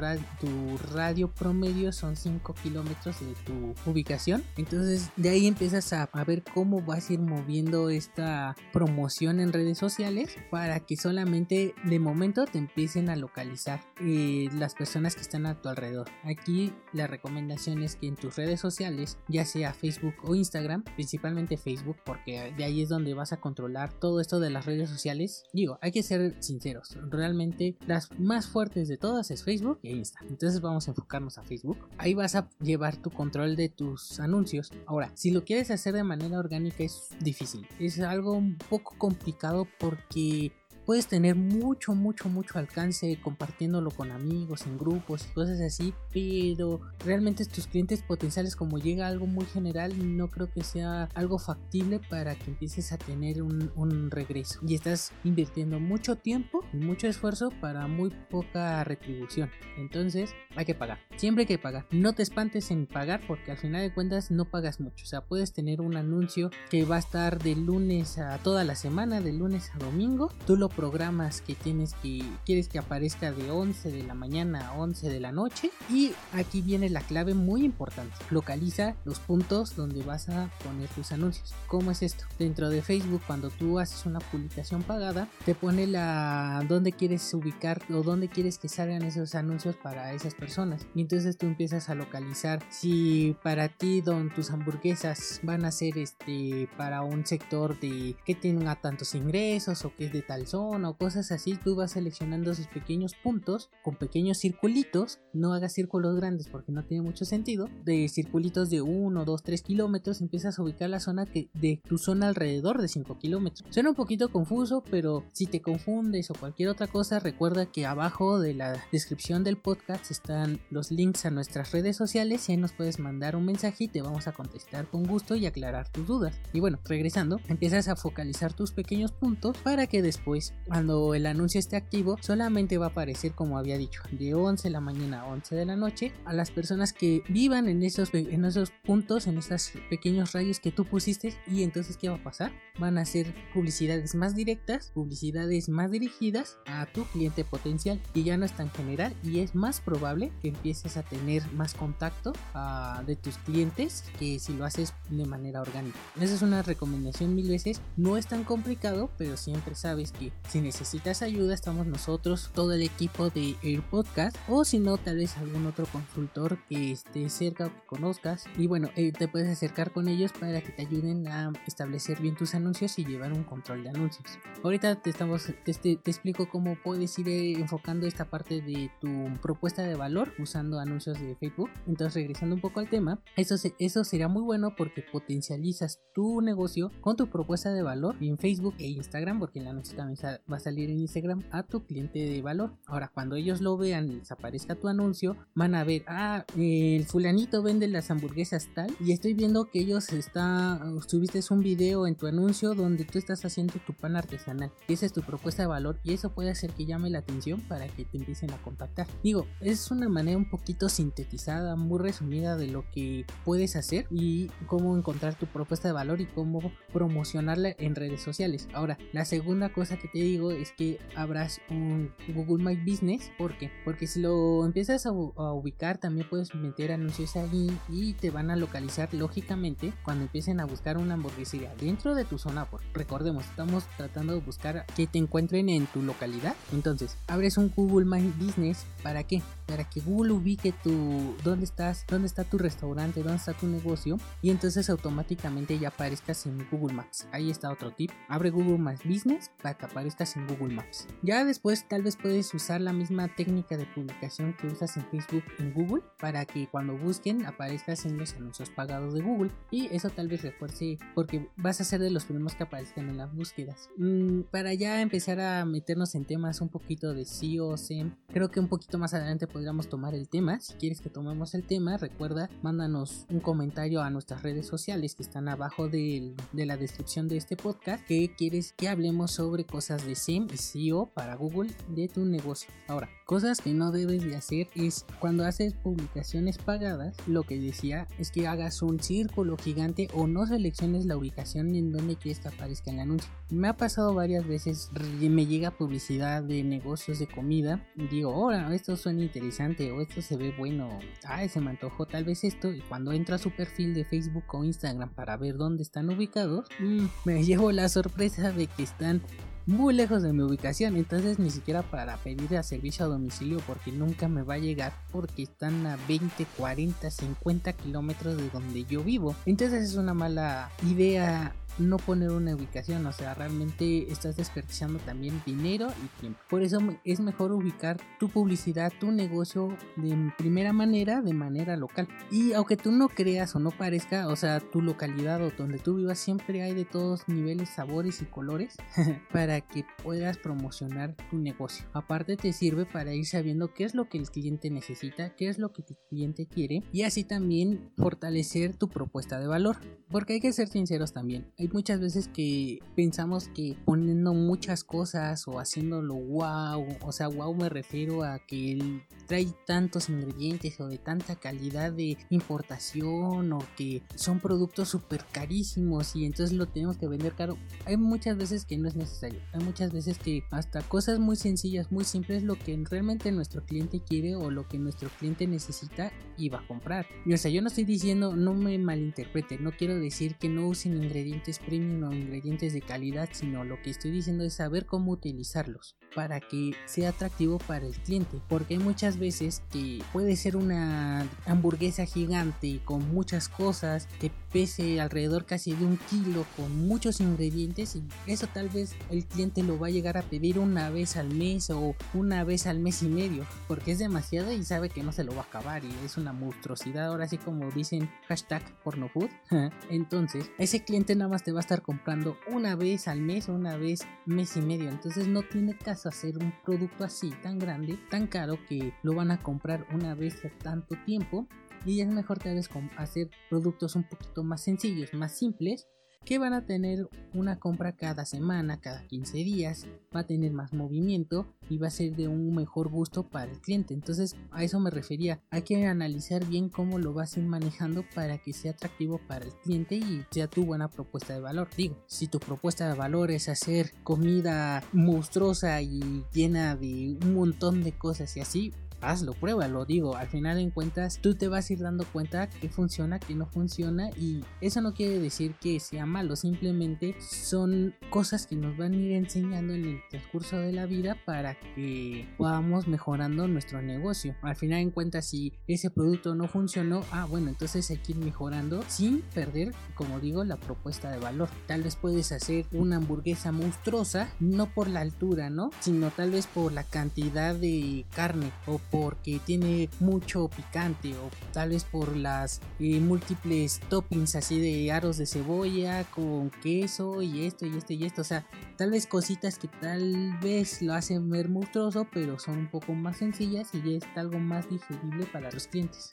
radio, 0.92 1.28
promedio 1.28 1.92
son 1.92 2.16
5 2.16 2.54
kilómetros 2.62 3.20
de 3.20 3.32
tu 3.46 3.90
ubicación. 3.90 4.42
Entonces 4.56 5.10
de 5.16 5.30
ahí 5.30 5.46
empiezas 5.46 5.92
a, 5.92 6.04
a 6.04 6.24
ver 6.24 6.42
cómo 6.52 6.80
vas 6.82 7.10
a 7.10 7.12
ir 7.12 7.20
moviendo 7.20 7.90
esta 7.90 8.56
promoción 8.72 9.03
en 9.04 9.52
redes 9.52 9.76
sociales 9.76 10.34
para 10.50 10.80
que 10.80 10.96
solamente 10.96 11.74
de 11.84 11.98
momento 11.98 12.46
te 12.46 12.56
empiecen 12.56 13.10
a 13.10 13.16
localizar 13.16 13.82
eh, 14.00 14.48
las 14.54 14.74
personas 14.74 15.14
que 15.14 15.20
están 15.20 15.44
a 15.44 15.60
tu 15.60 15.68
alrededor. 15.68 16.08
Aquí 16.22 16.72
la 16.94 17.06
recomendación 17.06 17.82
es 17.82 17.96
que 17.96 18.06
en 18.06 18.16
tus 18.16 18.36
redes 18.36 18.60
sociales, 18.60 19.18
ya 19.28 19.44
sea 19.44 19.74
Facebook 19.74 20.14
o 20.24 20.34
Instagram, 20.34 20.84
principalmente 20.94 21.58
Facebook, 21.58 21.96
porque 22.04 22.54
de 22.56 22.64
ahí 22.64 22.80
es 22.80 22.88
donde 22.88 23.12
vas 23.12 23.34
a 23.34 23.40
controlar 23.40 23.92
todo 23.92 24.20
esto 24.20 24.40
de 24.40 24.48
las 24.48 24.64
redes 24.64 24.88
sociales. 24.88 25.44
Digo, 25.52 25.78
hay 25.82 25.92
que 25.92 26.02
ser 26.02 26.42
sinceros, 26.42 26.96
realmente 27.10 27.76
las 27.86 28.08
más 28.18 28.48
fuertes 28.48 28.88
de 28.88 28.96
todas 28.96 29.30
es 29.30 29.44
Facebook 29.44 29.80
e 29.82 29.92
Instagram. 29.92 30.30
Entonces 30.30 30.62
vamos 30.62 30.88
a 30.88 30.92
enfocarnos 30.92 31.36
a 31.36 31.42
Facebook. 31.42 31.76
Ahí 31.98 32.14
vas 32.14 32.36
a 32.36 32.48
llevar 32.60 32.96
tu 32.96 33.10
control 33.10 33.54
de 33.54 33.68
tus 33.68 34.18
anuncios. 34.18 34.72
Ahora, 34.86 35.12
si 35.14 35.30
lo 35.30 35.44
quieres 35.44 35.70
hacer 35.70 35.92
de 35.94 36.04
manera 36.04 36.38
orgánica 36.38 36.84
es 36.84 37.10
difícil. 37.20 37.66
Es 37.78 38.00
algo 38.00 38.32
un 38.32 38.56
poco 38.56 38.83
complicado 38.84 39.66
porque 39.78 40.52
puedes 40.84 41.06
tener 41.06 41.34
mucho, 41.34 41.94
mucho, 41.94 42.28
mucho 42.28 42.58
alcance 42.58 43.18
compartiéndolo 43.22 43.90
con 43.90 44.10
amigos, 44.10 44.66
en 44.66 44.78
grupos 44.78 45.26
y 45.26 45.34
cosas 45.34 45.60
así, 45.60 45.94
pero 46.12 46.80
realmente 47.04 47.44
tus 47.46 47.66
clientes 47.66 48.02
potenciales 48.02 48.56
como 48.56 48.78
llega 48.78 49.06
algo 49.06 49.26
muy 49.26 49.44
general, 49.46 50.16
no 50.16 50.28
creo 50.28 50.50
que 50.50 50.62
sea 50.62 51.08
algo 51.14 51.38
factible 51.38 52.00
para 52.10 52.34
que 52.34 52.50
empieces 52.50 52.92
a 52.92 52.98
tener 52.98 53.42
un, 53.42 53.64
regreso. 54.10 54.60
Y 54.66 54.74
estás 54.74 55.12
invirtiendo 55.24 55.80
mucho 55.80 56.16
tiempo 56.16 56.60
y 56.72 56.76
mucho 56.76 57.06
esfuerzo 57.06 57.50
para 57.60 57.86
muy 57.86 58.10
poca 58.30 58.82
retribución. 58.84 59.50
Entonces 59.78 60.34
hay 60.56 60.64
que 60.64 60.74
pagar. 60.74 60.98
Siempre 61.16 61.42
hay 61.42 61.46
que 61.46 61.58
pagar. 61.58 61.86
No 61.90 62.12
te 62.12 62.22
espantes 62.22 62.70
en 62.70 62.86
pagar 62.86 63.22
porque 63.26 63.50
al 63.50 63.56
final 63.56 63.82
de 63.82 63.92
cuentas 63.92 64.30
no 64.30 64.50
pagas 64.50 64.80
mucho. 64.80 65.04
O 65.04 65.06
sea, 65.06 65.22
puedes 65.22 65.52
tener 65.52 65.80
un 65.80 65.96
anuncio 65.96 66.50
que 66.70 66.84
va 66.84 66.96
a 66.96 67.00
estar 67.00 67.42
de 67.42 67.56
lunes 67.56 68.18
a 68.18 68.38
toda 68.38 68.64
la 68.64 68.74
semana, 68.74 69.20
de 69.20 69.32
lunes 69.32 69.70
a 69.74 69.78
domingo. 69.78 70.30
Tú 70.46 70.56
lo 70.56 70.68
programas 70.74 71.40
que 71.40 71.54
tienes 71.54 71.94
que 71.94 72.22
quieres 72.44 72.68
que 72.68 72.78
aparezca 72.78 73.32
de 73.32 73.50
11 73.50 73.90
de 73.90 74.02
la 74.02 74.14
mañana 74.14 74.68
a 74.68 74.72
11 74.74 75.08
de 75.08 75.20
la 75.20 75.32
noche. 75.32 75.70
Y 75.90 76.12
aquí 76.32 76.60
viene 76.60 76.88
la 76.90 77.00
clave 77.00 77.34
muy 77.34 77.64
importante. 77.64 78.14
Localiza 78.30 78.94
los 79.04 79.20
puntos 79.20 79.76
donde 79.76 80.02
vas 80.02 80.28
a 80.28 80.50
poner 80.62 80.88
tus 80.90 81.12
anuncios. 81.12 81.54
¿cómo 81.66 81.90
es 81.90 82.02
esto? 82.02 82.24
dentro 82.38 82.68
de 82.68 82.82
Facebook 82.82 83.22
cuando 83.26 83.50
tú 83.50 83.78
haces 83.78 84.06
una 84.06 84.18
publicación 84.18 84.82
pagada 84.82 85.28
te 85.44 85.54
pone 85.54 85.86
la 85.86 86.64
dónde 86.68 86.92
quieres 86.92 87.32
ubicar 87.34 87.80
o 87.90 88.02
dónde 88.02 88.28
quieres 88.28 88.58
que 88.58 88.68
salgan 88.68 89.02
esos 89.02 89.34
anuncios 89.34 89.76
para 89.76 90.12
esas 90.12 90.34
personas. 90.34 90.86
Y 90.94 91.02
entonces 91.02 91.36
tú 91.36 91.46
empiezas 91.46 91.88
a 91.88 91.94
localizar 91.94 92.62
si 92.70 93.36
para 93.42 93.68
ti 93.68 94.00
don 94.00 94.32
tus 94.32 94.50
hamburguesas 94.50 95.40
van 95.42 95.64
a 95.64 95.70
ser 95.70 95.98
este 95.98 96.68
para 96.76 97.02
un 97.02 97.26
sector 97.26 97.78
de 97.80 98.16
que 98.24 98.34
tenga 98.34 98.76
tantos 98.76 99.14
ingresos 99.14 99.84
o 99.84 99.94
que 99.94 100.06
es 100.06 100.12
de 100.12 100.22
tal 100.22 100.46
zona 100.46 100.63
o 100.70 100.96
cosas 100.96 101.32
así, 101.32 101.58
tú 101.62 101.74
vas 101.76 101.92
seleccionando 101.92 102.50
esos 102.50 102.66
pequeños 102.68 103.14
puntos 103.22 103.70
con 103.82 103.96
pequeños 103.96 104.38
circulitos, 104.38 105.20
no 105.32 105.52
hagas 105.52 105.72
círculos 105.72 106.16
grandes 106.16 106.48
porque 106.48 106.72
no 106.72 106.84
tiene 106.84 107.02
mucho 107.02 107.24
sentido, 107.24 107.68
de 107.84 108.08
circulitos 108.08 108.70
de 108.70 108.82
1, 108.82 109.24
2, 109.24 109.42
3 109.42 109.62
kilómetros, 109.62 110.20
empiezas 110.20 110.58
a 110.58 110.62
ubicar 110.62 110.90
la 110.90 111.00
zona 111.00 111.26
que 111.26 111.48
de 111.54 111.80
tu 111.88 111.98
zona 111.98 112.28
alrededor 112.28 112.80
de 112.80 112.88
5 112.88 113.18
kilómetros. 113.18 113.66
Suena 113.70 113.90
un 113.90 113.96
poquito 113.96 114.30
confuso, 114.30 114.82
pero 114.90 115.24
si 115.32 115.46
te 115.46 115.60
confundes 115.60 116.30
o 116.30 116.34
cualquier 116.34 116.68
otra 116.68 116.86
cosa, 116.86 117.18
recuerda 117.18 117.66
que 117.66 117.86
abajo 117.86 118.38
de 118.38 118.54
la 118.54 118.82
descripción 118.92 119.44
del 119.44 119.56
podcast 119.56 120.10
están 120.10 120.60
los 120.70 120.90
links 120.90 121.26
a 121.26 121.30
nuestras 121.30 121.72
redes 121.72 121.96
sociales 121.96 122.48
y 122.48 122.52
ahí 122.52 122.58
nos 122.58 122.72
puedes 122.72 122.98
mandar 122.98 123.36
un 123.36 123.44
mensaje 123.44 123.84
y 123.84 123.88
te 123.88 124.02
vamos 124.02 124.26
a 124.26 124.32
contestar 124.32 124.88
con 124.88 125.04
gusto 125.04 125.36
y 125.36 125.46
aclarar 125.46 125.88
tus 125.90 126.06
dudas. 126.06 126.40
Y 126.52 126.60
bueno, 126.60 126.78
regresando, 126.84 127.40
empiezas 127.48 127.88
a 127.88 127.96
focalizar 127.96 128.52
tus 128.52 128.72
pequeños 128.72 129.12
puntos 129.12 129.56
para 129.58 129.86
que 129.86 130.02
después 130.02 130.53
cuando 130.66 131.14
el 131.14 131.26
anuncio 131.26 131.58
esté 131.58 131.76
activo, 131.76 132.16
solamente 132.20 132.78
va 132.78 132.86
a 132.86 132.88
aparecer, 132.90 133.32
como 133.32 133.58
había 133.58 133.76
dicho, 133.76 134.02
de 134.10 134.34
11 134.34 134.68
de 134.68 134.72
la 134.72 134.80
mañana 134.80 135.22
a 135.22 135.26
11 135.26 135.54
de 135.54 135.66
la 135.66 135.76
noche 135.76 136.12
a 136.24 136.32
las 136.32 136.50
personas 136.50 136.92
que 136.92 137.22
vivan 137.28 137.68
en 137.68 137.82
esos, 137.82 138.12
en 138.14 138.44
esos 138.44 138.70
puntos, 138.84 139.26
en 139.26 139.38
esos 139.38 139.72
pequeños 139.90 140.32
rayos 140.32 140.60
que 140.60 140.72
tú 140.72 140.84
pusiste. 140.84 141.34
Y 141.46 141.62
entonces, 141.62 141.96
¿qué 141.96 142.08
va 142.08 142.16
a 142.16 142.22
pasar? 142.22 142.52
Van 142.78 142.98
a 142.98 143.04
ser 143.04 143.34
publicidades 143.52 144.14
más 144.14 144.34
directas, 144.34 144.90
publicidades 144.94 145.68
más 145.68 145.90
dirigidas 145.90 146.58
a 146.66 146.86
tu 146.86 147.04
cliente 147.04 147.44
potencial. 147.44 148.00
Y 148.14 148.24
ya 148.24 148.36
no 148.36 148.44
es 148.44 148.52
tan 148.52 148.70
general 148.70 149.14
y 149.22 149.40
es 149.40 149.54
más 149.54 149.80
probable 149.80 150.32
que 150.40 150.48
empieces 150.48 150.96
a 150.96 151.02
tener 151.02 151.42
más 151.52 151.74
contacto 151.74 152.32
uh, 152.54 153.04
de 153.04 153.16
tus 153.16 153.36
clientes 153.38 154.04
que 154.18 154.38
si 154.38 154.54
lo 154.54 154.64
haces 154.64 154.94
de 155.10 155.26
manera 155.26 155.60
orgánica. 155.60 155.98
Esa 156.20 156.34
es 156.34 156.42
una 156.42 156.62
recomendación 156.62 157.34
mil 157.34 157.48
veces. 157.48 157.80
No 157.96 158.16
es 158.16 158.26
tan 158.26 158.44
complicado, 158.44 159.10
pero 159.18 159.36
siempre 159.36 159.74
sabes 159.74 160.12
que 160.12 160.32
si 160.48 160.60
necesitas 160.60 161.22
ayuda, 161.22 161.54
estamos 161.54 161.86
nosotros, 161.86 162.50
todo 162.54 162.72
el 162.72 162.82
equipo 162.82 163.30
de 163.30 163.56
Air 163.62 163.82
Podcast, 163.82 164.36
o 164.48 164.64
si 164.64 164.78
no, 164.78 164.96
tal 164.98 165.16
vez 165.16 165.36
algún 165.36 165.66
otro 165.66 165.86
consultor 165.86 166.58
que 166.68 166.92
esté 166.92 167.28
cerca 167.28 167.66
o 167.66 167.68
que 167.68 167.86
conozcas. 167.86 168.44
Y 168.56 168.66
bueno, 168.66 168.90
eh, 168.96 169.12
te 169.12 169.28
puedes 169.28 169.48
acercar 169.48 169.92
con 169.92 170.08
ellos 170.08 170.32
para 170.32 170.60
que 170.60 170.72
te 170.72 170.82
ayuden 170.82 171.26
a 171.28 171.52
establecer 171.66 172.20
bien 172.20 172.36
tus 172.36 172.54
anuncios 172.54 172.98
y 172.98 173.04
llevar 173.04 173.32
un 173.32 173.44
control 173.44 173.82
de 173.82 173.90
anuncios. 173.90 174.38
Ahorita 174.62 175.00
te, 175.00 175.10
estamos, 175.10 175.46
te, 175.64 175.92
explico 176.04 176.48
cómo 176.48 176.76
puedes 176.82 177.18
ir 177.18 177.28
eh, 177.28 177.52
enfocando 177.52 178.06
esta 178.06 178.26
parte 178.26 178.60
de 178.60 178.90
tu 179.00 179.08
propuesta 179.40 179.82
de 179.82 179.94
valor 179.94 180.32
usando 180.38 180.78
anuncios 180.78 181.18
de 181.20 181.36
Facebook. 181.36 181.70
Entonces, 181.86 182.14
regresando 182.14 182.54
un 182.54 182.60
poco 182.60 182.80
al 182.80 182.88
tema, 182.88 183.20
eso, 183.36 183.56
eso 183.78 184.04
sería 184.04 184.28
muy 184.28 184.42
bueno 184.42 184.74
porque 184.76 185.02
potencializas 185.02 186.00
tu 186.14 186.40
negocio 186.40 186.90
con 187.00 187.16
tu 187.16 187.28
propuesta 187.28 187.72
de 187.72 187.82
valor 187.82 188.16
en 188.20 188.38
Facebook 188.38 188.74
e 188.78 188.86
Instagram, 188.86 189.38
porque 189.38 189.60
el 189.60 189.66
anuncio 189.66 189.96
también 189.96 190.14
está 190.14 190.33
va, 190.50 190.56
a 190.56 190.60
salir 190.60 190.90
en 190.90 191.00
Instagram 191.00 191.44
a 191.50 191.62
tu 191.62 191.84
cliente 191.84 192.18
de 192.18 192.42
valor. 192.42 192.72
Ahora, 192.86 193.10
cuando 193.12 193.36
ellos 193.36 193.60
lo 193.60 193.76
vean 193.76 194.10
y 194.10 194.16
les 194.16 194.32
aparezca 194.32 194.74
tu 194.74 194.88
anuncio, 194.88 195.36
van 195.54 195.74
a 195.74 195.84
ver, 195.84 196.04
ah, 196.06 196.44
el 196.56 197.04
fulanito 197.04 197.62
vende 197.62 197.88
las 197.88 198.10
hamburguesas 198.10 198.68
tal 198.74 198.94
y 199.00 199.12
estoy 199.12 199.34
viendo 199.34 199.70
que 199.70 199.80
ellos 199.80 200.12
está, 200.12 200.80
subiste 201.06 201.40
un 201.50 201.60
video 201.60 202.06
en 202.06 202.14
tu 202.14 202.26
anuncio 202.26 202.74
donde 202.74 203.04
tú 203.04 203.18
estás 203.18 203.44
haciendo 203.44 203.74
tu 203.86 203.92
pan 203.92 204.16
artesanal. 204.16 204.70
Esa 204.88 205.06
es 205.06 205.12
tu 205.12 205.22
propuesta 205.22 205.62
de 205.62 205.68
valor 205.68 205.98
y 206.02 206.12
eso 206.12 206.32
puede 206.32 206.50
hacer 206.50 206.70
que 206.72 206.86
llame 206.86 207.10
la 207.10 207.18
atención 207.18 207.60
para 207.62 207.86
que 207.88 208.04
te 208.04 208.16
empiecen 208.16 208.50
a 208.52 208.62
contactar. 208.62 209.06
Digo, 209.22 209.46
es 209.60 209.90
una 209.90 210.08
manera 210.08 210.38
un 210.38 210.48
poquito 210.48 210.88
sintetizada, 210.88 211.76
muy 211.76 211.98
resumida 211.98 212.56
de 212.56 212.68
lo 212.68 212.84
que 212.90 213.26
puedes 213.44 213.76
hacer 213.76 214.06
y 214.10 214.48
cómo 214.66 214.96
encontrar 214.96 215.34
tu 215.38 215.46
propuesta 215.46 215.88
de 215.88 215.94
valor 215.94 216.20
y 216.20 216.26
cómo 216.26 216.72
promocionarla 216.92 217.74
en 217.78 217.94
redes 217.94 218.22
sociales. 218.22 218.68
Ahora, 218.72 218.98
la 219.12 219.24
segunda 219.24 219.72
cosa 219.72 219.96
que 219.96 220.08
te 220.08 220.18
digo 220.24 220.50
es 220.50 220.72
que 220.72 220.98
abras 221.16 221.60
un 221.70 222.12
Google 222.28 222.62
My 222.62 222.76
Business. 222.76 223.30
¿Por 223.38 223.56
qué? 223.58 223.70
Porque 223.84 224.06
si 224.06 224.20
lo 224.20 224.64
empiezas 224.64 225.06
a, 225.06 225.12
ubicar, 225.12 225.98
también 225.98 226.28
puedes 226.28 226.54
meter 226.54 226.92
anuncios 226.92 227.36
ahí 227.36 227.70
y 227.88 228.14
te 228.14 228.30
van 228.30 228.50
a 228.50 228.56
localizar 228.56 229.12
lógicamente 229.14 229.92
cuando 230.02 230.24
empiecen 230.24 230.60
a 230.60 230.64
buscar 230.64 230.98
una 230.98 231.14
hamburguesería 231.14 231.74
dentro 231.76 232.14
de 232.14 232.24
tu 232.24 232.38
zona. 232.38 232.64
Por, 232.64 232.80
recordemos, 232.92 233.44
estamos 233.44 233.84
tratando 233.96 234.34
de 234.34 234.40
buscar 234.40 234.86
que 234.96 235.06
te 235.06 235.18
encuentren 235.18 235.68
en 235.68 235.86
tu 235.86 236.02
localidad. 236.02 236.54
Entonces, 236.72 237.16
abres 237.26 237.56
un 237.56 237.72
Google 237.74 238.06
My 238.06 238.32
Business. 238.38 238.86
¿Para 239.02 239.22
qué? 239.24 239.42
Para 239.66 239.88
que 239.88 240.00
Google 240.00 240.32
ubique 240.32 240.72
tu 240.72 241.34
dónde 241.42 241.64
estás, 241.64 242.04
dónde 242.08 242.26
está 242.26 242.44
tu 242.44 242.58
restaurante, 242.58 243.22
dónde 243.22 243.38
está 243.38 243.52
tu 243.52 243.66
negocio 243.66 244.18
y 244.42 244.50
entonces 244.50 244.90
automáticamente 244.90 245.78
ya 245.78 245.88
aparezcas 245.88 246.46
en 246.46 246.66
Google 246.70 246.94
Maps. 246.94 247.26
Ahí 247.32 247.50
está 247.50 247.70
otro 247.70 247.90
tip. 247.90 248.10
Abre 248.28 248.50
Google 248.50 248.78
Maps 248.78 249.04
Business 249.04 249.50
para 249.62 249.76
que 249.76 249.86
aparezcas 250.04 250.36
en 250.36 250.46
Google 250.46 250.74
Maps. 250.74 251.06
Ya 251.22 251.46
después 251.46 251.88
tal 251.88 252.02
vez 252.02 252.16
puedes 252.16 252.52
usar 252.52 252.82
la 252.82 252.92
misma 252.92 253.34
técnica 253.34 253.78
de 253.78 253.86
publicación 253.86 254.54
que 254.60 254.66
usas 254.66 254.94
en 254.98 255.06
Facebook 255.06 255.44
en 255.58 255.72
Google 255.72 256.02
para 256.20 256.44
que 256.44 256.68
cuando 256.68 256.94
busquen 256.98 257.46
aparezcas 257.46 258.04
en 258.04 258.18
los 258.18 258.34
anuncios 258.34 258.68
pagados 258.68 259.14
de 259.14 259.22
Google 259.22 259.50
y 259.70 259.86
eso 259.86 260.10
tal 260.10 260.28
vez 260.28 260.42
refuerce 260.42 260.98
porque 261.14 261.48
vas 261.56 261.80
a 261.80 261.84
ser 261.84 262.02
de 262.02 262.10
los 262.10 262.26
primeros 262.26 262.54
que 262.54 262.64
aparezcan 262.64 263.08
en 263.08 263.16
las 263.16 263.34
búsquedas. 263.34 263.88
Mm, 263.96 264.42
para 264.50 264.74
ya 264.74 265.00
empezar 265.00 265.40
a 265.40 265.64
meternos 265.64 266.14
en 266.14 266.26
temas 266.26 266.60
un 266.60 266.68
poquito 266.68 267.14
de 267.14 267.24
SEO, 267.24 267.78
SEM, 267.78 268.14
creo 268.28 268.50
que 268.50 268.60
un 268.60 268.68
poquito 268.68 268.98
más 268.98 269.14
adelante 269.14 269.46
podríamos 269.46 269.88
tomar 269.88 270.14
el 270.14 270.28
tema. 270.28 270.60
Si 270.60 270.74
quieres 270.74 271.00
que 271.00 271.08
tomemos 271.08 271.54
el 271.54 271.66
tema, 271.66 271.96
recuerda, 271.96 272.50
mándanos 272.62 273.24
un 273.30 273.40
comentario 273.40 274.02
a 274.02 274.10
nuestras 274.10 274.42
redes 274.42 274.66
sociales 274.66 275.14
que 275.14 275.22
están 275.22 275.48
abajo 275.48 275.88
de, 275.88 276.34
de 276.52 276.66
la 276.66 276.76
descripción 276.76 277.26
de 277.26 277.38
este 277.38 277.56
podcast 277.56 278.04
que 278.04 278.34
quieres 278.36 278.74
que 278.76 278.88
hablemos 278.88 279.30
sobre 279.30 279.64
cosas 279.64 279.93
de 280.02 280.14
SEM 280.14 280.48
y 280.52 280.56
SEO 280.56 281.06
para 281.06 281.36
Google 281.36 281.70
de 281.88 282.08
tu 282.08 282.24
negocio. 282.24 282.70
Ahora, 282.88 283.08
cosas 283.26 283.60
que 283.60 283.72
no 283.72 283.92
debes 283.92 284.24
de 284.24 284.36
hacer 284.36 284.68
es 284.74 285.06
cuando 285.20 285.44
haces 285.44 285.74
publicaciones 285.74 286.58
pagadas, 286.58 287.16
lo 287.26 287.44
que 287.44 287.58
decía 287.58 288.06
es 288.18 288.30
que 288.30 288.46
hagas 288.46 288.82
un 288.82 289.00
círculo 289.00 289.56
gigante 289.56 290.08
o 290.14 290.26
no 290.26 290.46
selecciones 290.46 291.06
la 291.06 291.16
ubicación 291.16 291.74
en 291.74 291.92
donde 291.92 292.16
quieres 292.16 292.40
que 292.40 292.48
aparezca 292.48 292.90
el 292.90 293.00
anuncio. 293.00 293.30
Me 293.50 293.68
ha 293.68 293.76
pasado 293.76 294.14
varias 294.14 294.46
veces, 294.46 294.90
me 295.20 295.46
llega 295.46 295.70
publicidad 295.70 296.42
de 296.42 296.62
negocios 296.64 297.18
de 297.18 297.26
comida 297.26 297.86
y 297.96 298.08
digo, 298.08 298.32
ahora 298.32 298.74
esto 298.74 298.96
suena 298.96 299.22
interesante 299.22 299.92
o 299.92 300.00
esto 300.00 300.22
se 300.22 300.36
ve 300.36 300.54
bueno, 300.58 300.88
ay, 301.24 301.48
se 301.48 301.60
me 301.60 301.70
antojó 301.70 302.06
tal 302.06 302.24
vez 302.24 302.44
esto 302.44 302.72
y 302.72 302.80
cuando 302.80 303.12
entro 303.12 303.34
a 303.34 303.38
su 303.38 303.50
perfil 303.50 303.94
de 303.94 304.04
Facebook 304.04 304.44
o 304.52 304.64
Instagram 304.64 305.14
para 305.14 305.36
ver 305.36 305.56
dónde 305.56 305.82
están 305.82 306.10
ubicados, 306.10 306.66
mmm, 306.78 307.06
me 307.24 307.44
llevo 307.44 307.72
la 307.72 307.88
sorpresa 307.88 308.52
de 308.52 308.66
que 308.66 308.82
están 308.82 309.22
muy 309.66 309.94
lejos 309.94 310.22
de 310.22 310.32
mi 310.32 310.42
ubicación, 310.42 310.96
entonces 310.96 311.38
ni 311.38 311.50
siquiera 311.50 311.82
para 311.82 312.16
pedir 312.18 312.56
a 312.56 312.62
servicio 312.62 313.04
a 313.04 313.08
domicilio 313.08 313.60
porque 313.66 313.92
nunca 313.92 314.28
me 314.28 314.42
va 314.42 314.54
a 314.54 314.58
llegar 314.58 314.92
porque 315.10 315.44
están 315.44 315.86
a 315.86 315.96
20, 316.08 316.46
40, 316.56 317.10
50 317.10 317.72
kilómetros 317.72 318.36
de 318.36 318.48
donde 318.50 318.84
yo 318.84 319.02
vivo. 319.02 319.34
Entonces 319.46 319.90
es 319.90 319.96
una 319.96 320.14
mala 320.14 320.70
idea 320.86 321.54
no 321.78 321.96
poner 321.96 322.30
una 322.30 322.54
ubicación, 322.54 323.06
o 323.06 323.12
sea, 323.12 323.34
realmente 323.34 324.10
estás 324.10 324.36
desperdiciando 324.36 324.98
también 325.00 325.42
dinero 325.44 325.88
y 326.04 326.20
tiempo. 326.20 326.40
Por 326.48 326.62
eso 326.62 326.78
es 327.04 327.20
mejor 327.20 327.52
ubicar 327.52 328.00
tu 328.18 328.28
publicidad, 328.28 328.92
tu 328.98 329.10
negocio 329.10 329.76
de 329.96 330.32
primera 330.36 330.72
manera, 330.72 331.20
de 331.20 331.32
manera 331.32 331.76
local. 331.76 332.08
Y 332.30 332.52
aunque 332.52 332.76
tú 332.76 332.92
no 332.92 333.08
creas 333.08 333.54
o 333.54 333.58
no 333.58 333.70
parezca, 333.70 334.28
o 334.28 334.36
sea, 334.36 334.60
tu 334.60 334.82
localidad 334.82 335.42
o 335.42 335.50
donde 335.56 335.78
tú 335.78 335.96
vivas 335.96 336.18
siempre 336.18 336.62
hay 336.62 336.74
de 336.74 336.84
todos 336.84 337.28
niveles, 337.28 337.70
sabores 337.70 338.22
y 338.22 338.26
colores 338.26 338.76
para 339.32 339.60
que 339.60 339.84
puedas 340.02 340.38
promocionar 340.38 341.14
tu 341.30 341.38
negocio. 341.38 341.86
Aparte 341.92 342.36
te 342.36 342.52
sirve 342.52 342.86
para 342.86 343.14
ir 343.14 343.26
sabiendo 343.26 343.72
qué 343.72 343.84
es 343.84 343.94
lo 343.94 344.08
que 344.08 344.18
el 344.18 344.30
cliente 344.30 344.70
necesita, 344.70 345.34
qué 345.34 345.48
es 345.48 345.58
lo 345.58 345.72
que 345.72 345.82
tu 345.82 345.94
cliente 346.08 346.46
quiere 346.46 346.82
y 346.92 347.02
así 347.02 347.24
también 347.24 347.90
fortalecer 347.96 348.76
tu 348.76 348.88
propuesta 348.88 349.40
de 349.40 349.46
valor. 349.46 349.76
Porque 350.08 350.34
hay 350.34 350.40
que 350.40 350.52
ser 350.52 350.68
sinceros 350.68 351.12
también 351.12 351.52
hay 351.64 351.70
muchas 351.72 351.98
veces 351.98 352.28
que 352.28 352.80
pensamos 352.94 353.48
que 353.48 353.74
poniendo 353.86 354.34
muchas 354.34 354.84
cosas 354.84 355.48
o 355.48 355.58
haciéndolo 355.58 356.14
wow, 356.14 356.86
o 357.00 357.10
sea, 357.10 357.28
wow 357.28 357.54
me 357.54 357.70
refiero 357.70 358.22
a 358.22 358.38
que 358.38 358.72
él 358.72 359.02
trae 359.26 359.46
tantos 359.66 360.10
ingredientes 360.10 360.78
o 360.80 360.88
de 360.88 360.98
tanta 360.98 361.36
calidad 361.36 361.90
de 361.90 362.18
importación 362.28 363.50
o 363.54 363.64
que 363.78 364.02
son 364.14 364.40
productos 364.40 364.90
súper 364.90 365.24
carísimos 365.32 366.14
y 366.14 366.26
entonces 366.26 366.54
lo 366.54 366.66
tenemos 366.66 366.98
que 366.98 367.08
vender 367.08 367.32
caro. 367.32 367.56
Hay 367.86 367.96
muchas 367.96 368.36
veces 368.36 368.66
que 368.66 368.76
no 368.76 368.86
es 368.86 368.94
necesario. 368.94 369.40
Hay 369.54 369.64
muchas 369.64 369.90
veces 369.90 370.18
que 370.18 370.44
hasta 370.50 370.82
cosas 370.82 371.18
muy 371.18 371.36
sencillas, 371.36 371.90
muy 371.90 372.04
simples, 372.04 372.42
lo 372.42 372.56
que 372.56 372.78
realmente 372.90 373.32
nuestro 373.32 373.64
cliente 373.64 374.02
quiere 374.06 374.36
o 374.36 374.50
lo 374.50 374.68
que 374.68 374.78
nuestro 374.78 375.08
cliente 375.18 375.46
necesita 375.46 376.12
y 376.36 376.50
va 376.50 376.58
a 376.58 376.66
comprar. 376.66 377.06
Y 377.24 377.32
o 377.32 377.38
sea, 377.38 377.50
yo 377.50 377.62
no 377.62 377.68
estoy 377.68 377.84
diciendo, 377.84 378.36
no 378.36 378.52
me 378.52 378.76
malinterprete, 378.78 379.58
no 379.58 379.72
quiero 379.72 379.98
decir 379.98 380.36
que 380.36 380.50
no 380.50 380.68
usen 380.68 381.02
ingredientes 381.02 381.53
premium 381.58 382.04
o 382.04 382.12
ingredientes 382.12 382.72
de 382.72 382.80
calidad, 382.80 383.28
sino 383.32 383.64
lo 383.64 383.80
que 383.82 383.90
estoy 383.90 384.10
diciendo 384.10 384.44
es 384.44 384.54
saber 384.54 384.86
cómo 384.86 385.12
utilizarlos 385.12 385.96
para 386.14 386.40
que 386.40 386.74
sea 386.86 387.10
atractivo 387.10 387.58
para 387.58 387.86
el 387.86 387.94
cliente. 387.94 388.40
Porque 388.48 388.74
hay 388.74 388.80
muchas 388.80 389.18
veces 389.18 389.62
que 389.70 390.02
puede 390.12 390.36
ser 390.36 390.56
una 390.56 391.28
hamburguesa 391.46 392.06
gigante 392.06 392.80
con 392.84 393.12
muchas 393.12 393.48
cosas 393.48 394.06
que 394.20 394.30
pese 394.54 395.00
alrededor 395.00 395.46
casi 395.46 395.74
de 395.74 395.84
un 395.84 395.96
kilo 395.96 396.46
con 396.56 396.86
muchos 396.86 397.20
ingredientes 397.20 397.96
y 397.96 398.04
eso 398.28 398.46
tal 398.46 398.68
vez 398.68 398.94
el 399.10 399.26
cliente 399.26 399.64
lo 399.64 399.80
va 399.80 399.88
a 399.88 399.90
llegar 399.90 400.16
a 400.16 400.22
pedir 400.22 400.60
una 400.60 400.90
vez 400.90 401.16
al 401.16 401.34
mes 401.34 401.70
o 401.70 401.96
una 402.14 402.44
vez 402.44 402.68
al 402.68 402.78
mes 402.78 403.02
y 403.02 403.08
medio 403.08 403.44
porque 403.66 403.90
es 403.90 403.98
demasiado 403.98 404.52
y 404.52 404.62
sabe 404.62 404.90
que 404.90 405.02
no 405.02 405.10
se 405.10 405.24
lo 405.24 405.34
va 405.34 405.42
a 405.42 405.44
acabar 405.44 405.84
y 405.84 405.92
es 406.04 406.16
una 406.16 406.32
monstruosidad 406.32 407.06
ahora 407.06 407.26
sí 407.26 407.36
como 407.36 407.68
dicen 407.72 408.08
hashtag 408.28 408.62
pornofood 408.84 409.28
entonces 409.90 410.48
ese 410.56 410.84
cliente 410.84 411.16
nada 411.16 411.30
más 411.30 411.42
te 411.44 411.52
va 411.52 411.60
a 411.60 411.60
estar 411.60 411.82
comprando 411.82 412.36
una 412.50 412.74
vez 412.74 413.06
al 413.06 413.20
mes 413.20 413.48
o 413.48 413.54
una 413.54 413.76
vez 413.76 414.06
mes 414.26 414.56
y 414.56 414.60
medio. 414.60 414.88
Entonces 414.88 415.28
no 415.28 415.42
tiene 415.42 415.76
caso 415.76 416.08
hacer 416.08 416.38
un 416.38 416.52
producto 416.64 417.04
así 417.04 417.30
tan 417.42 417.58
grande 417.58 417.98
tan 418.10 418.26
caro 418.26 418.58
que 418.68 418.94
lo 419.02 419.14
van 419.14 419.30
a 419.30 419.42
comprar 419.42 419.86
una 419.92 420.14
vez 420.14 420.44
a 420.44 420.50
tanto 420.58 420.96
tiempo. 421.04 421.46
Y 421.84 422.00
es 422.00 422.08
mejor 422.08 422.38
tal 422.38 422.54
vez 422.54 422.70
hacer 422.96 423.28
productos 423.50 423.94
un 423.94 424.08
poquito 424.08 424.42
más 424.42 424.64
sencillos, 424.64 425.12
más 425.12 425.36
simples, 425.36 425.86
que 426.24 426.38
van 426.38 426.54
a 426.54 426.64
tener 426.64 427.08
una 427.34 427.58
compra 427.58 427.92
cada 427.92 428.24
semana, 428.24 428.80
cada 428.80 429.06
15 429.06 429.38
días, 429.38 429.86
va 430.14 430.20
a 430.20 430.26
tener 430.26 430.52
más 430.52 430.72
movimiento 430.72 431.46
y 431.68 431.78
va 431.78 431.88
a 431.88 431.90
ser 431.90 432.14
de 432.14 432.28
un 432.28 432.54
mejor 432.54 432.88
gusto 432.88 433.24
para 433.24 433.50
el 433.50 433.60
cliente. 433.60 433.94
Entonces 433.94 434.36
a 434.52 434.62
eso 434.62 434.80
me 434.80 434.90
refería, 434.90 435.40
hay 435.50 435.62
que 435.62 435.86
analizar 435.86 436.46
bien 436.46 436.68
cómo 436.68 436.98
lo 436.98 437.12
vas 437.12 437.36
a 437.36 437.40
ir 437.40 437.46
manejando 437.46 438.04
para 438.14 438.38
que 438.38 438.52
sea 438.52 438.72
atractivo 438.72 439.20
para 439.26 439.44
el 439.44 439.52
cliente 439.52 439.96
y 439.96 440.24
sea 440.30 440.46
tu 440.46 440.64
buena 440.64 440.88
propuesta 440.88 441.34
de 441.34 441.40
valor. 441.40 441.68
Digo, 441.76 441.96
si 442.06 442.28
tu 442.28 442.38
propuesta 442.38 442.88
de 442.88 442.96
valor 442.96 443.30
es 443.30 443.48
hacer 443.48 443.92
comida 444.02 444.82
monstruosa 444.92 445.82
y 445.82 446.24
llena 446.32 446.76
de 446.76 447.16
un 447.22 447.34
montón 447.34 447.82
de 447.82 447.92
cosas 447.92 448.36
y 448.36 448.40
así, 448.40 448.72
hazlo, 449.10 449.32
pruébalo, 449.34 449.84
digo, 449.84 450.16
al 450.16 450.28
final 450.28 450.58
en 450.58 450.70
cuentas 450.70 451.18
tú 451.20 451.34
te 451.34 451.48
vas 451.48 451.68
a 451.68 451.72
ir 451.72 451.80
dando 451.80 452.04
cuenta 452.04 452.48
que 452.48 452.68
funciona, 452.68 453.18
que 453.18 453.34
no 453.34 453.46
funciona 453.46 454.10
y 454.10 454.44
eso 454.60 454.80
no 454.80 454.94
quiere 454.94 455.18
decir 455.18 455.54
que 455.60 455.80
sea 455.80 456.06
malo, 456.06 456.36
simplemente 456.36 457.14
son 457.20 457.94
cosas 458.10 458.46
que 458.46 458.56
nos 458.56 458.76
van 458.76 458.92
a 458.92 458.96
ir 458.96 459.12
enseñando 459.12 459.74
en 459.74 459.84
el 459.84 460.00
transcurso 460.10 460.58
de 460.58 460.72
la 460.72 460.86
vida 460.86 461.16
para 461.24 461.56
que 461.74 462.28
podamos 462.36 462.86
mejorando 462.86 463.48
nuestro 463.48 463.82
negocio. 463.82 464.34
Al 464.42 464.56
final 464.56 464.80
en 464.80 464.90
cuentas 464.90 465.26
si 465.26 465.52
ese 465.66 465.90
producto 465.90 466.34
no 466.34 466.48
funcionó, 466.48 467.04
ah 467.12 467.26
bueno, 467.26 467.48
entonces 467.48 467.90
hay 467.90 467.98
que 467.98 468.12
ir 468.12 468.18
mejorando 468.18 468.82
sin 468.88 469.22
perder, 469.34 469.72
como 469.94 470.20
digo, 470.20 470.44
la 470.44 470.56
propuesta 470.56 471.10
de 471.10 471.18
valor. 471.18 471.48
Tal 471.66 471.82
vez 471.82 471.96
puedes 471.96 472.32
hacer 472.32 472.66
una 472.72 472.96
hamburguesa 472.96 473.52
monstruosa, 473.52 474.28
no 474.40 474.66
por 474.66 474.88
la 474.88 475.00
altura, 475.00 475.50
¿no? 475.50 475.70
Sino 475.80 476.10
tal 476.10 476.30
vez 476.30 476.46
por 476.46 476.72
la 476.72 476.84
cantidad 476.84 477.54
de 477.54 478.06
carne 478.14 478.52
o 478.66 478.78
porque 478.94 479.40
tiene 479.44 479.90
mucho 479.98 480.46
picante 480.46 481.16
o 481.16 481.28
tal 481.52 481.70
vez 481.70 481.82
por 481.82 482.16
las 482.16 482.60
eh, 482.78 483.00
múltiples 483.00 483.80
toppings 483.88 484.36
así 484.36 484.60
de 484.60 484.92
aros 484.92 485.16
de 485.16 485.26
cebolla 485.26 486.04
con 486.04 486.50
queso 486.62 487.20
y 487.20 487.44
esto 487.44 487.66
y 487.66 487.76
esto 487.76 487.92
y 487.92 488.04
esto. 488.04 488.20
O 488.20 488.24
sea, 488.24 488.46
tal 488.76 488.92
vez 488.92 489.08
cositas 489.08 489.58
que 489.58 489.66
tal 489.66 490.38
vez 490.40 490.80
lo 490.80 490.94
hacen 490.94 491.28
ver 491.28 491.48
monstruoso, 491.48 492.06
pero 492.12 492.38
son 492.38 492.58
un 492.58 492.70
poco 492.70 492.94
más 492.94 493.16
sencillas 493.16 493.70
y 493.74 493.96
es 493.96 494.04
algo 494.14 494.38
más 494.38 494.70
digerible 494.70 495.26
para 495.26 495.50
los 495.50 495.66
clientes. 495.66 496.12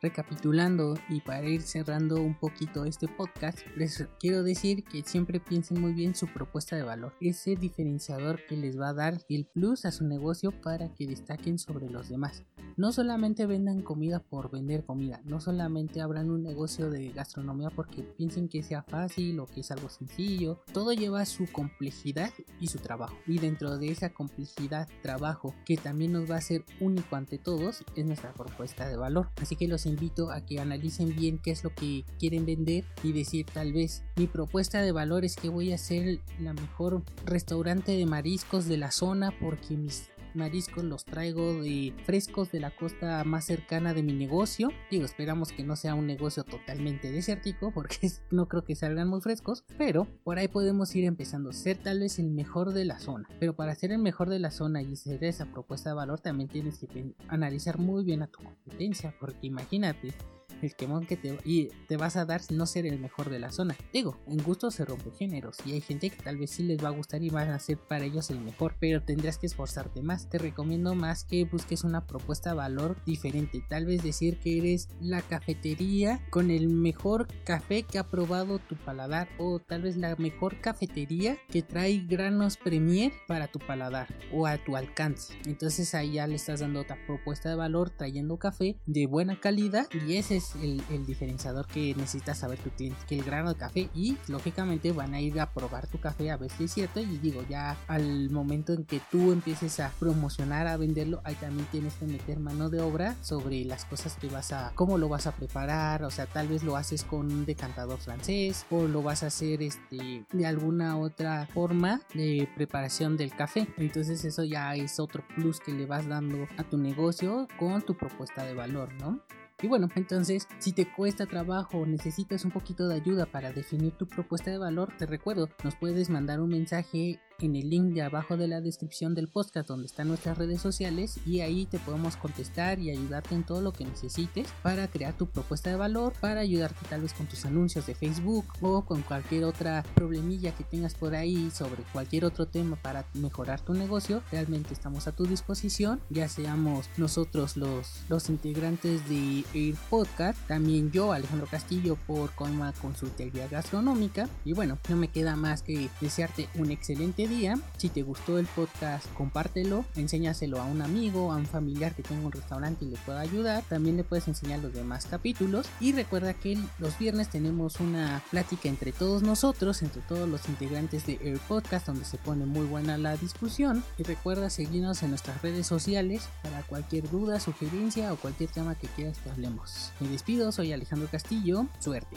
Recapitulando 0.00 0.94
y 1.08 1.20
para 1.20 1.44
ir 1.44 1.62
cerrando 1.62 2.22
un 2.22 2.38
poquito 2.38 2.84
este 2.84 3.08
podcast, 3.08 3.58
les 3.76 4.06
quiero 4.20 4.44
decir 4.44 4.84
que 4.84 5.02
siempre 5.02 5.40
piensen 5.40 5.80
muy 5.80 5.92
bien 5.92 6.14
su 6.14 6.28
propuesta 6.28 6.76
de 6.76 6.84
valor, 6.84 7.14
ese 7.20 7.56
diferenciador 7.56 8.46
que 8.46 8.56
les 8.56 8.78
va 8.78 8.90
a 8.90 8.94
dar 8.94 9.20
el 9.28 9.46
plus 9.46 9.84
a 9.84 9.90
su 9.90 10.04
negocio 10.06 10.52
para 10.62 10.94
que 10.94 11.08
destaquen 11.08 11.58
sobre 11.58 11.90
los 11.90 12.08
demás. 12.08 12.44
No 12.76 12.92
solamente 12.92 13.46
vendan 13.46 13.82
comida 13.82 14.20
por 14.20 14.52
vender 14.52 14.84
comida, 14.84 15.20
no 15.24 15.40
solamente 15.40 16.00
abran 16.00 16.30
un 16.30 16.44
negocio 16.44 16.90
de 16.90 17.10
gastronomía 17.10 17.70
porque 17.70 18.04
piensen 18.04 18.48
que 18.48 18.62
sea 18.62 18.84
fácil 18.84 19.40
o 19.40 19.46
que 19.46 19.62
es 19.62 19.70
algo 19.72 19.88
sencillo, 19.88 20.62
todo 20.72 20.92
lleva 20.92 21.24
su 21.24 21.50
complejidad 21.50 22.30
y 22.60 22.68
su 22.68 22.78
trabajo. 22.78 23.16
Y 23.26 23.40
dentro 23.40 23.78
de 23.78 23.90
esa 23.90 24.10
complejidad, 24.10 24.88
trabajo 25.02 25.56
que 25.64 25.76
también 25.76 26.12
nos 26.12 26.30
va 26.30 26.36
a 26.36 26.40
ser 26.40 26.64
único 26.78 27.16
ante 27.16 27.38
todos, 27.38 27.82
es 27.96 28.06
nuestra 28.06 28.32
propuesta 28.32 28.88
de 28.88 28.96
valor. 28.96 29.30
Así 29.42 29.56
que 29.56 29.66
los 29.66 29.87
invito 29.88 30.30
a 30.30 30.44
que 30.44 30.60
analicen 30.60 31.14
bien 31.14 31.38
qué 31.38 31.50
es 31.50 31.64
lo 31.64 31.74
que 31.74 32.04
quieren 32.18 32.46
vender 32.46 32.84
y 33.02 33.12
decir 33.12 33.46
tal 33.46 33.72
vez 33.72 34.02
mi 34.16 34.26
propuesta 34.26 34.82
de 34.82 34.92
valor 34.92 35.24
es 35.24 35.36
que 35.36 35.48
voy 35.48 35.72
a 35.72 35.78
ser 35.78 36.20
la 36.40 36.52
mejor 36.52 37.02
restaurante 37.24 37.92
de 37.92 38.06
mariscos 38.06 38.66
de 38.66 38.76
la 38.76 38.90
zona 38.90 39.32
porque 39.40 39.76
mis 39.76 40.08
mariscos 40.34 40.84
los 40.84 41.04
traigo 41.04 41.62
de 41.62 41.94
frescos 42.04 42.50
de 42.52 42.60
la 42.60 42.70
costa 42.70 43.24
más 43.24 43.44
cercana 43.44 43.94
de 43.94 44.02
mi 44.02 44.12
negocio. 44.12 44.70
Digo, 44.90 45.04
esperamos 45.04 45.52
que 45.52 45.64
no 45.64 45.76
sea 45.76 45.94
un 45.94 46.06
negocio 46.06 46.44
totalmente 46.44 47.10
desértico 47.10 47.70
porque 47.74 48.10
no 48.30 48.48
creo 48.48 48.64
que 48.64 48.74
salgan 48.74 49.08
muy 49.08 49.20
frescos, 49.20 49.64
pero 49.76 50.06
por 50.24 50.38
ahí 50.38 50.48
podemos 50.48 50.94
ir 50.94 51.04
empezando. 51.04 51.52
Ser 51.52 51.76
tal 51.78 52.00
vez 52.00 52.18
el 52.18 52.30
mejor 52.30 52.72
de 52.72 52.84
la 52.84 52.98
zona, 52.98 53.28
pero 53.40 53.54
para 53.54 53.74
ser 53.74 53.92
el 53.92 53.98
mejor 53.98 54.28
de 54.30 54.38
la 54.38 54.50
zona 54.50 54.82
y 54.82 54.96
ser 54.96 55.22
esa 55.24 55.46
propuesta 55.46 55.90
de 55.90 55.96
valor 55.96 56.20
también 56.20 56.48
tienes 56.48 56.78
que 56.78 57.14
analizar 57.28 57.78
muy 57.78 58.04
bien 58.04 58.22
a 58.22 58.26
tu 58.26 58.42
competencia, 58.42 59.14
porque 59.20 59.46
imagínate 59.46 60.14
el 60.62 60.74
quemón 60.74 61.06
que 61.06 61.16
te, 61.16 61.38
y 61.44 61.68
te 61.86 61.96
vas 61.96 62.16
a 62.16 62.24
dar 62.24 62.40
no 62.50 62.66
ser 62.66 62.86
el 62.86 62.98
mejor 62.98 63.30
de 63.30 63.38
la 63.38 63.50
zona. 63.50 63.76
Digo, 63.92 64.18
en 64.26 64.42
gusto 64.42 64.70
se 64.70 64.84
rompe 64.84 65.10
géneros 65.10 65.56
y 65.64 65.72
hay 65.72 65.80
gente 65.80 66.10
que 66.10 66.22
tal 66.22 66.36
vez 66.36 66.50
sí 66.50 66.62
les 66.62 66.82
va 66.82 66.88
a 66.88 66.92
gustar 66.92 67.22
y 67.22 67.30
van 67.30 67.50
a 67.50 67.58
ser 67.58 67.78
para 67.78 68.04
ellos 68.04 68.30
el 68.30 68.40
mejor, 68.40 68.74
pero 68.78 69.02
tendrás 69.02 69.38
que 69.38 69.46
esforzarte 69.46 70.02
más. 70.02 70.28
Te 70.28 70.38
recomiendo 70.38 70.94
más 70.94 71.24
que 71.24 71.44
busques 71.44 71.84
una 71.84 72.06
propuesta 72.06 72.54
valor 72.54 72.96
diferente. 73.04 73.62
Tal 73.68 73.86
vez 73.86 74.02
decir 74.02 74.38
que 74.38 74.58
eres 74.58 74.88
la 75.00 75.22
cafetería 75.22 76.20
con 76.30 76.50
el 76.50 76.68
mejor 76.68 77.28
café 77.44 77.82
que 77.82 77.98
ha 77.98 78.04
probado 78.04 78.58
tu 78.58 78.76
paladar 78.76 79.28
o 79.38 79.58
tal 79.58 79.82
vez 79.82 79.96
la 79.96 80.14
mejor 80.16 80.60
cafetería 80.60 81.38
que 81.48 81.62
trae 81.62 82.04
granos 82.06 82.56
premier 82.56 83.12
para 83.26 83.48
tu 83.48 83.58
paladar 83.58 84.08
o 84.32 84.46
a 84.46 84.58
tu 84.58 84.76
alcance. 84.76 85.34
Entonces 85.46 85.94
ahí 85.94 86.12
ya 86.12 86.26
le 86.26 86.36
estás 86.36 86.60
dando 86.60 86.80
otra 86.80 86.98
propuesta 87.06 87.48
de 87.48 87.56
valor 87.56 87.90
trayendo 87.90 88.38
café 88.38 88.76
de 88.86 89.06
buena 89.06 89.40
calidad 89.40 89.88
y 90.06 90.16
ese 90.16 90.36
es 90.36 90.47
el, 90.56 91.06
diferenciador 91.06 91.66
que 91.66 91.94
necesita 91.94 92.34
saber 92.34 92.58
tu 92.58 92.70
cliente, 92.70 92.98
que 93.06 93.16
el 93.16 93.24
grano 93.24 93.52
de 93.52 93.58
café 93.58 93.88
y 93.94 94.16
lógicamente 94.26 94.92
van 94.92 95.14
a 95.14 95.20
ir 95.20 95.40
a 95.40 95.52
probar 95.52 95.86
tu 95.86 95.98
café 95.98 96.30
a 96.30 96.36
ver 96.36 96.50
si 96.50 96.64
es 96.64 96.72
cierto 96.72 97.00
y 97.00 97.18
digo 97.18 97.42
ya 97.48 97.76
al 97.86 98.30
momento 98.30 98.72
en 98.72 98.84
que 98.84 99.00
tú 99.10 99.32
empieces 99.32 99.80
a 99.80 99.90
promocionar, 99.98 100.66
a 100.66 100.76
venderlo, 100.76 101.20
ahí 101.24 101.34
también 101.36 101.66
tienes 101.70 101.94
que 101.94 102.06
meter 102.06 102.40
mano 102.40 102.68
de 102.68 102.80
obra 102.80 103.16
sobre 103.22 103.64
las 103.64 103.84
cosas 103.84 104.16
que 104.16 104.28
vas 104.28 104.52
a, 104.52 104.72
cómo 104.74 104.98
lo 104.98 105.08
vas 105.08 105.26
a 105.26 105.32
preparar, 105.32 106.04
o 106.04 106.10
sea, 106.10 106.26
tal 106.26 106.48
vez 106.48 106.62
lo 106.62 106.76
haces 106.76 107.04
con 107.04 107.32
un 107.32 107.46
decantador 107.46 107.98
francés 107.98 108.66
o 108.70 108.82
lo 108.86 109.02
vas 109.02 109.22
a 109.22 109.28
hacer 109.28 109.62
este 109.62 110.24
de 110.32 110.46
alguna 110.46 110.98
otra 110.98 111.46
forma 111.46 112.00
de 112.14 112.48
preparación 112.54 113.16
del 113.16 113.34
café. 113.34 113.68
Entonces 113.76 114.24
eso 114.24 114.44
ya 114.44 114.74
es 114.74 115.00
otro 115.00 115.22
plus 115.34 115.60
que 115.60 115.72
le 115.72 115.86
vas 115.86 116.06
dando 116.06 116.46
a 116.56 116.64
tu 116.64 116.76
negocio 116.78 117.48
con 117.58 117.82
tu 117.82 117.96
propuesta 117.96 118.44
de 118.44 118.54
valor, 118.54 118.92
¿no? 118.94 119.20
Y 119.60 119.66
bueno, 119.66 119.88
entonces, 119.96 120.46
si 120.60 120.72
te 120.72 120.90
cuesta 120.90 121.26
trabajo 121.26 121.78
o 121.78 121.86
necesitas 121.86 122.44
un 122.44 122.52
poquito 122.52 122.86
de 122.86 122.94
ayuda 122.94 123.26
para 123.26 123.52
definir 123.52 123.92
tu 123.92 124.06
propuesta 124.06 124.52
de 124.52 124.58
valor, 124.58 124.92
te 124.96 125.06
recuerdo, 125.06 125.48
nos 125.64 125.74
puedes 125.74 126.10
mandar 126.10 126.40
un 126.40 126.50
mensaje 126.50 127.18
en 127.40 127.54
el 127.54 127.70
link 127.70 127.94
de 127.94 128.02
abajo 128.02 128.36
de 128.36 128.48
la 128.48 128.60
descripción 128.60 129.14
del 129.14 129.28
podcast 129.28 129.68
donde 129.68 129.86
están 129.86 130.08
nuestras 130.08 130.36
redes 130.36 130.60
sociales 130.60 131.20
y 131.24 131.40
ahí 131.40 131.66
te 131.66 131.78
podemos 131.78 132.16
contestar 132.16 132.80
y 132.80 132.90
ayudarte 132.90 133.36
en 133.36 133.44
todo 133.44 133.60
lo 133.60 133.72
que 133.72 133.84
necesites 133.84 134.48
para 134.62 134.88
crear 134.88 135.16
tu 135.16 135.28
propuesta 135.28 135.70
de 135.70 135.76
valor, 135.76 136.14
para 136.20 136.40
ayudarte 136.40 136.84
tal 136.88 137.02
vez 137.02 137.14
con 137.14 137.26
tus 137.26 137.44
anuncios 137.44 137.86
de 137.86 137.94
Facebook 137.94 138.44
o 138.60 138.84
con 138.84 139.02
cualquier 139.02 139.44
otra 139.44 139.84
problemilla 139.94 140.50
que 140.52 140.64
tengas 140.64 140.94
por 140.94 141.14
ahí 141.14 141.50
sobre 141.52 141.84
cualquier 141.92 142.24
otro 142.24 142.46
tema 142.46 142.74
para 142.74 143.06
mejorar 143.14 143.60
tu 143.60 143.72
negocio. 143.72 144.20
Realmente 144.32 144.74
estamos 144.74 145.06
a 145.06 145.12
tu 145.12 145.24
disposición, 145.24 146.00
ya 146.10 146.28
seamos 146.28 146.90
nosotros 146.96 147.56
los, 147.56 148.00
los 148.08 148.30
integrantes 148.30 149.08
de 149.08 149.44
Air 149.54 149.76
Podcast, 149.88 150.38
también 150.48 150.90
yo, 150.90 151.12
Alejandro 151.12 151.46
Castillo, 151.48 151.96
por 152.08 152.34
Colma 152.34 152.72
Consultoría 152.82 153.46
Gastronómica. 153.46 154.28
Y 154.44 154.54
bueno, 154.54 154.76
no 154.88 154.96
me 154.96 155.08
queda 155.08 155.36
más 155.36 155.62
que 155.62 155.88
desearte 156.00 156.48
un 156.56 156.72
excelente 156.72 157.27
día. 157.28 157.58
Si 157.76 157.88
te 157.88 158.02
gustó 158.02 158.38
el 158.38 158.46
podcast, 158.46 159.06
compártelo, 159.14 159.84
enséñaselo 159.94 160.60
a 160.60 160.64
un 160.64 160.82
amigo, 160.82 161.32
a 161.32 161.36
un 161.36 161.46
familiar 161.46 161.94
que 161.94 162.02
tenga 162.02 162.26
un 162.26 162.32
restaurante 162.32 162.84
y 162.84 162.88
le 162.88 162.96
pueda 162.98 163.20
ayudar. 163.20 163.62
También 163.68 163.96
le 163.96 164.04
puedes 164.04 164.26
enseñar 164.28 164.60
los 164.60 164.72
demás 164.72 165.06
capítulos. 165.06 165.66
Y 165.80 165.92
recuerda 165.92 166.34
que 166.34 166.58
los 166.78 166.98
viernes 166.98 167.28
tenemos 167.28 167.80
una 167.80 168.22
plática 168.30 168.68
entre 168.68 168.92
todos 168.92 169.22
nosotros, 169.22 169.82
entre 169.82 170.02
todos 170.02 170.28
los 170.28 170.48
integrantes 170.48 171.06
de 171.06 171.18
Air 171.22 171.38
Podcast, 171.46 171.86
donde 171.86 172.04
se 172.04 172.18
pone 172.18 172.46
muy 172.46 172.66
buena 172.66 172.98
la 172.98 173.16
discusión. 173.16 173.84
Y 173.98 174.02
recuerda 174.02 174.50
seguirnos 174.50 175.02
en 175.02 175.10
nuestras 175.10 175.40
redes 175.42 175.66
sociales 175.66 176.28
para 176.42 176.62
cualquier 176.62 177.08
duda, 177.10 177.40
sugerencia 177.40 178.12
o 178.12 178.16
cualquier 178.16 178.50
tema 178.50 178.74
que 178.74 178.88
quieras 178.88 179.18
que 179.18 179.30
hablemos. 179.30 179.92
Me 180.00 180.08
despido, 180.08 180.52
soy 180.52 180.72
Alejandro 180.72 181.08
Castillo. 181.10 181.66
Suerte. 181.78 182.16